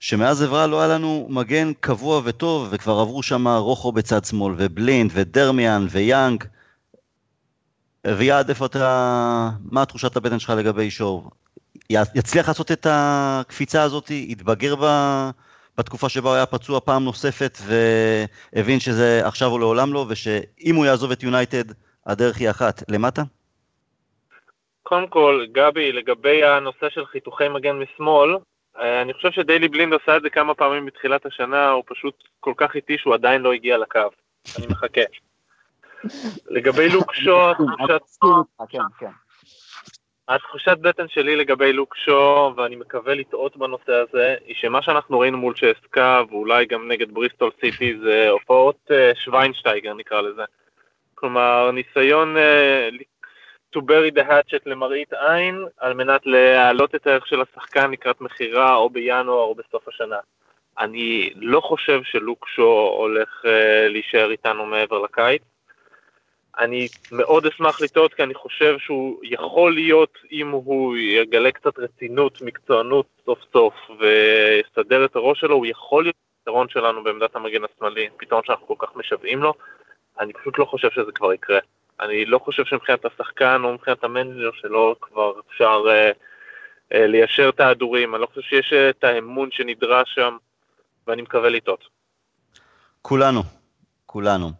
שמאז 0.00 0.42
אברה 0.42 0.66
לא 0.66 0.80
היה 0.80 0.94
לנו 0.94 1.26
מגן 1.28 1.72
קבוע 1.80 2.20
וטוב, 2.24 2.68
וכבר 2.70 2.98
עברו 2.98 3.22
שם 3.22 3.48
רוחו 3.48 3.92
בצד 3.92 4.24
שמאל, 4.24 4.54
ובלינד, 4.58 5.10
ודרמיאן, 5.14 5.86
ויאנג. 5.90 6.44
אביעד, 8.12 8.48
איפה 8.48 8.66
אתה... 8.66 9.50
מה 9.72 9.84
תחושת 9.84 10.16
הבטן 10.16 10.38
שלך 10.38 10.50
לגבי 10.50 10.90
שו? 10.90 11.30
יצליח 11.90 12.48
לעשות 12.48 12.72
את 12.72 12.86
הקפיצה 12.90 13.82
הזאת, 13.82 14.10
יתבגר 14.10 14.74
ב... 14.80 14.84
בתקופה 15.78 16.08
שבה 16.08 16.28
הוא 16.28 16.36
היה 16.36 16.46
פצוע 16.46 16.80
פעם 16.80 17.04
נוספת, 17.04 17.58
והבין 17.66 18.80
שזה 18.80 19.20
עכשיו 19.24 19.50
או 19.50 19.58
לעולם 19.58 19.92
לא, 19.92 20.06
ושאם 20.08 20.74
הוא 20.74 20.86
יעזוב 20.86 21.10
את 21.10 21.22
יונייטד, 21.22 21.64
הדרך 22.06 22.36
היא 22.36 22.50
אחת, 22.50 22.82
למטה? 22.88 23.22
קודם 24.82 25.06
כל, 25.06 25.46
גבי, 25.52 25.92
לגבי 25.92 26.44
הנושא 26.44 26.88
של 26.90 27.06
חיתוכי 27.06 27.48
מגן 27.48 27.76
משמאל, 27.76 28.36
אה, 28.80 29.02
אני 29.02 29.14
חושב 29.14 29.30
שדיילי 29.30 29.68
בלינד 29.68 29.94
עשה 30.02 30.16
את 30.16 30.22
זה 30.22 30.30
כמה 30.30 30.54
פעמים 30.54 30.86
בתחילת 30.86 31.26
השנה, 31.26 31.70
הוא 31.70 31.82
פשוט 31.86 32.14
כל 32.40 32.52
כך 32.56 32.74
איטי 32.74 32.98
שהוא 32.98 33.14
עדיין 33.14 33.42
לא 33.42 33.52
הגיע 33.52 33.78
לקו. 33.78 34.10
אני 34.58 34.66
מחכה. 34.66 35.00
לגבי 36.50 36.88
לוק 36.88 37.14
שו, 37.24 37.52
כן, 38.68 38.78
כן. 38.98 39.10
התחושת 40.28 40.78
בטן 40.78 41.08
שלי 41.08 41.36
לגבי 41.36 41.72
לוק 41.72 41.96
שו, 41.96 42.52
ואני 42.56 42.76
מקווה 42.76 43.14
לטעות 43.14 43.56
בנושא 43.56 43.92
הזה, 43.92 44.34
היא 44.46 44.54
שמה 44.58 44.82
שאנחנו 44.82 45.18
ראינו 45.18 45.38
מול 45.38 45.54
צ'סקה, 45.54 46.22
ואולי 46.30 46.66
גם 46.66 46.88
נגד 46.88 47.12
בריסטול 47.12 47.50
סיטי, 47.60 47.98
זה 47.98 48.28
הופעות 48.30 48.76
אה, 48.90 49.12
שוויינשטייגר 49.14 49.94
נקרא 49.94 50.20
לזה. 50.20 50.42
כלומר, 51.14 51.70
ניסיון 51.70 52.36
uh, 52.36 53.02
to 53.76 53.80
bury 53.80 54.18
the 54.18 54.22
hatchet 54.30 54.62
למראית 54.66 55.12
עין, 55.12 55.64
על 55.78 55.94
מנת 55.94 56.26
להעלות 56.26 56.94
את 56.94 57.06
הערך 57.06 57.26
של 57.26 57.42
השחקן 57.42 57.90
לקראת 57.90 58.20
מכירה 58.20 58.74
או 58.74 58.90
בינואר 58.90 59.42
או 59.42 59.54
בסוף 59.54 59.88
השנה. 59.88 60.18
אני 60.78 61.30
לא 61.36 61.60
חושב 61.60 62.00
שלוק 62.02 62.48
שו 62.48 62.94
הולך 62.98 63.44
uh, 63.44 63.48
להישאר 63.88 64.30
איתנו 64.30 64.66
מעבר 64.66 64.98
לקיץ. 64.98 65.42
אני 66.58 66.88
מאוד 67.12 67.46
אשמח 67.46 67.80
לטעות 67.80 68.14
כי 68.14 68.22
אני 68.22 68.34
חושב 68.34 68.78
שהוא 68.78 69.20
יכול 69.22 69.74
להיות, 69.74 70.18
אם 70.32 70.50
הוא 70.50 70.96
יגלה 70.96 71.52
קצת 71.52 71.78
רצינות, 71.78 72.42
מקצוענות 72.42 73.06
סוף 73.26 73.38
סוף 73.52 73.74
ויסדר 74.00 75.04
את 75.04 75.16
הראש 75.16 75.40
שלו, 75.40 75.54
הוא 75.54 75.66
יכול 75.66 76.04
להיות 76.04 76.16
פתרון 76.42 76.68
שלנו 76.68 77.04
בעמדת 77.04 77.36
המגן 77.36 77.60
השמאלי, 77.64 78.08
פתרון 78.16 78.42
שאנחנו 78.44 78.66
כל 78.66 78.86
כך 78.86 78.96
משוועים 78.96 79.42
לו. 79.42 79.54
אני 80.20 80.32
פשוט 80.32 80.58
לא 80.58 80.64
חושב 80.64 80.90
שזה 80.90 81.12
כבר 81.14 81.32
יקרה. 81.32 81.58
אני 82.00 82.24
לא 82.24 82.38
חושב 82.38 82.64
שמבחינת 82.64 83.04
השחקן 83.04 83.60
או 83.64 83.72
מבחינת 83.72 84.04
המנג'ר 84.04 84.50
שלו 84.52 84.94
כבר 85.00 85.32
אפשר 85.48 85.82
אה, 85.88 86.10
אה, 86.92 87.06
ליישר 87.06 87.48
את 87.48 87.60
ההדורים, 87.60 88.14
אני 88.14 88.22
לא 88.22 88.26
חושב 88.26 88.40
שיש 88.40 88.72
אה, 88.72 88.90
את 88.90 89.04
האמון 89.04 89.50
שנדרש 89.52 90.14
שם, 90.14 90.36
ואני 91.06 91.22
מקווה 91.22 91.48
לטעות. 91.48 91.84
כולנו, 93.02 93.42
כולנו. 94.06 94.50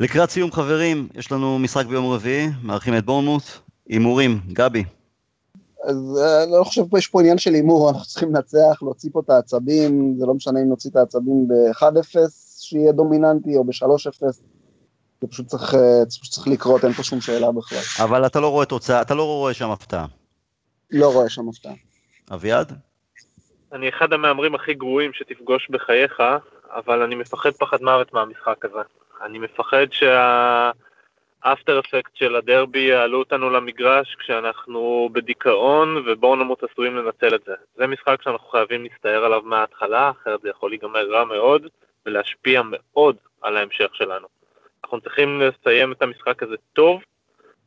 לקראת 0.00 0.30
סיום 0.30 0.52
חברים, 0.52 1.08
יש 1.14 1.32
לנו 1.32 1.58
משחק 1.58 1.86
ביום 1.86 2.12
רביעי, 2.12 2.46
מארחים 2.62 2.96
את 2.96 3.04
בורנמוט, 3.04 3.42
הימורים, 3.88 4.40
גבי. 4.52 4.84
אז 5.84 6.18
אה, 6.22 6.42
אני 6.42 6.52
לא 6.52 6.64
חושב 6.64 6.82
שיש 6.94 7.06
פה 7.06 7.20
עניין 7.20 7.38
של 7.38 7.54
הימור, 7.54 7.90
אנחנו 7.90 8.04
צריכים 8.04 8.34
לנצח, 8.34 8.78
להוציא 8.82 9.10
פה 9.12 9.20
את 9.20 9.30
העצבים, 9.30 10.14
זה 10.18 10.26
לא 10.26 10.34
משנה 10.34 10.60
אם 10.60 10.68
נוציא 10.68 10.90
את 10.90 10.96
העצבים 10.96 11.48
ב-1-0 11.48 12.16
שיהיה 12.60 12.92
דומיננטי 12.92 13.56
או 13.56 13.64
ב-3-0. 13.64 14.26
זה 15.20 15.26
פשוט 15.28 15.46
צריך, 15.46 15.74
אה, 15.74 16.06
פשוט 16.08 16.32
צריך 16.32 16.48
לקרות, 16.48 16.84
אין 16.84 16.92
פה 16.92 17.02
שום 17.02 17.20
שאלה 17.20 17.52
בכלל. 17.52 18.04
אבל 18.04 18.26
אתה 18.26 18.40
לא 18.40 18.48
רואה 18.48 18.66
תוצאה, 18.66 19.02
אתה 19.02 19.14
לא 19.14 19.24
רואה 19.24 19.54
שם 19.54 19.70
הפתעה. 19.70 20.06
לא 20.90 21.12
רואה 21.12 21.28
שם 21.28 21.48
הפתעה. 21.48 21.74
אביעד? 22.32 22.72
אני 23.72 23.88
אחד 23.88 24.12
המהמרים 24.12 24.54
הכי 24.54 24.74
גרועים 24.74 25.10
שתפגוש 25.14 25.70
בחייך, 25.70 26.22
אבל 26.70 27.02
אני 27.02 27.14
מפחד 27.14 27.50
פחד 27.50 27.82
מוות 27.82 28.12
מהמשחק 28.12 28.64
הזה. 28.64 28.99
אני 29.22 29.38
מפחד 29.38 29.86
שהאפטר 29.90 31.80
אפקט 31.80 32.16
של 32.16 32.36
הדרבי 32.36 32.78
יעלו 32.78 33.18
אותנו 33.18 33.50
למגרש 33.50 34.16
כשאנחנו 34.18 35.08
בדיכאון 35.12 36.02
ובורנמוט 36.06 36.62
עשויים 36.70 36.96
לנצל 36.96 37.34
את 37.34 37.40
זה. 37.46 37.52
זה 37.76 37.86
משחק 37.86 38.22
שאנחנו 38.22 38.48
חייבים 38.48 38.84
להסתער 38.84 39.24
עליו 39.24 39.42
מההתחלה, 39.44 40.10
אחרת 40.10 40.40
זה 40.42 40.48
יכול 40.48 40.70
להיגמר 40.70 41.10
רע 41.10 41.24
מאוד 41.24 41.62
ולהשפיע 42.06 42.62
מאוד 42.64 43.16
על 43.42 43.56
ההמשך 43.56 43.90
שלנו. 43.92 44.26
אנחנו 44.84 45.00
צריכים 45.00 45.40
לסיים 45.40 45.92
את 45.92 46.02
המשחק 46.02 46.42
הזה 46.42 46.54
טוב, 46.72 47.00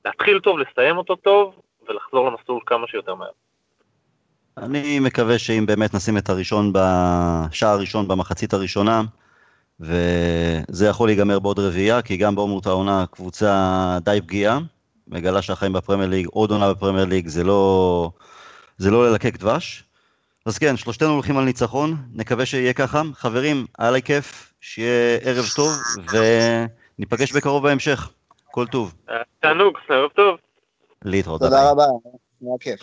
להתחיל 0.06 0.40
טוב, 0.40 0.60
לסיים 0.60 0.98
אותו 0.98 1.16
טוב, 1.16 1.56
ולחזור 1.88 2.30
למסלול 2.30 2.60
כמה 2.66 2.88
שיותר 2.88 3.16
מהר. 3.16 3.30
אני 4.58 5.00
מקווה 5.00 5.40
שאם 5.40 5.66
באמת 5.66 5.94
נשים 5.94 6.18
את 6.18 6.30
הראשון 6.30 6.74
בשער 6.74 7.70
הראשון 7.70 8.08
במחצית 8.08 8.54
הראשונה, 8.54 9.02
וזה 9.84 10.88
יכול 10.88 11.08
להיגמר 11.08 11.40
בעוד 11.40 11.60
רביעייה, 11.60 12.02
כי 12.02 12.18
גם 12.18 12.36
באומרות 12.36 12.66
העונה 12.66 13.06
קבוצה 13.12 13.98
די 14.02 14.20
פגיעה, 14.22 14.60
מגלה 15.08 15.42
שהחיים 15.42 15.74
בפרמייר 15.74 16.10
ליג, 16.10 16.28
עוד 16.32 16.52
עונה 16.52 16.74
בפרמייר 16.74 17.06
ליג, 17.06 17.28
זה 17.28 17.44
לא, 17.44 18.10
זה 18.78 18.92
לא 18.92 19.10
ללקק 19.10 19.38
דבש. 19.38 19.84
אז 20.46 20.58
כן, 20.58 20.78
שלושתנו 20.78 21.14
הולכים 21.14 21.38
על 21.38 21.44
ניצחון, 21.44 21.96
נקווה 22.14 22.46
שיהיה 22.46 22.74
ככה. 22.74 23.02
חברים, 23.14 23.66
היה 23.80 23.92
לי 23.92 24.02
כיף, 24.02 24.54
שיהיה 24.62 25.18
ערב 25.22 25.46
טוב, 25.56 25.72
ו... 26.12 26.18
ניפגש 27.00 27.32
בקרוב 27.32 27.64
בהמשך. 27.64 28.10
כל 28.52 28.68
טוב. 28.68 28.94
תענוג, 29.40 29.78
ערב 29.90 30.10
טוב. 30.16 30.38
להתראות. 31.06 31.42
תודה 31.42 31.72
רבה, 31.72 31.84
היה 32.42 32.52
כיף. 32.60 32.72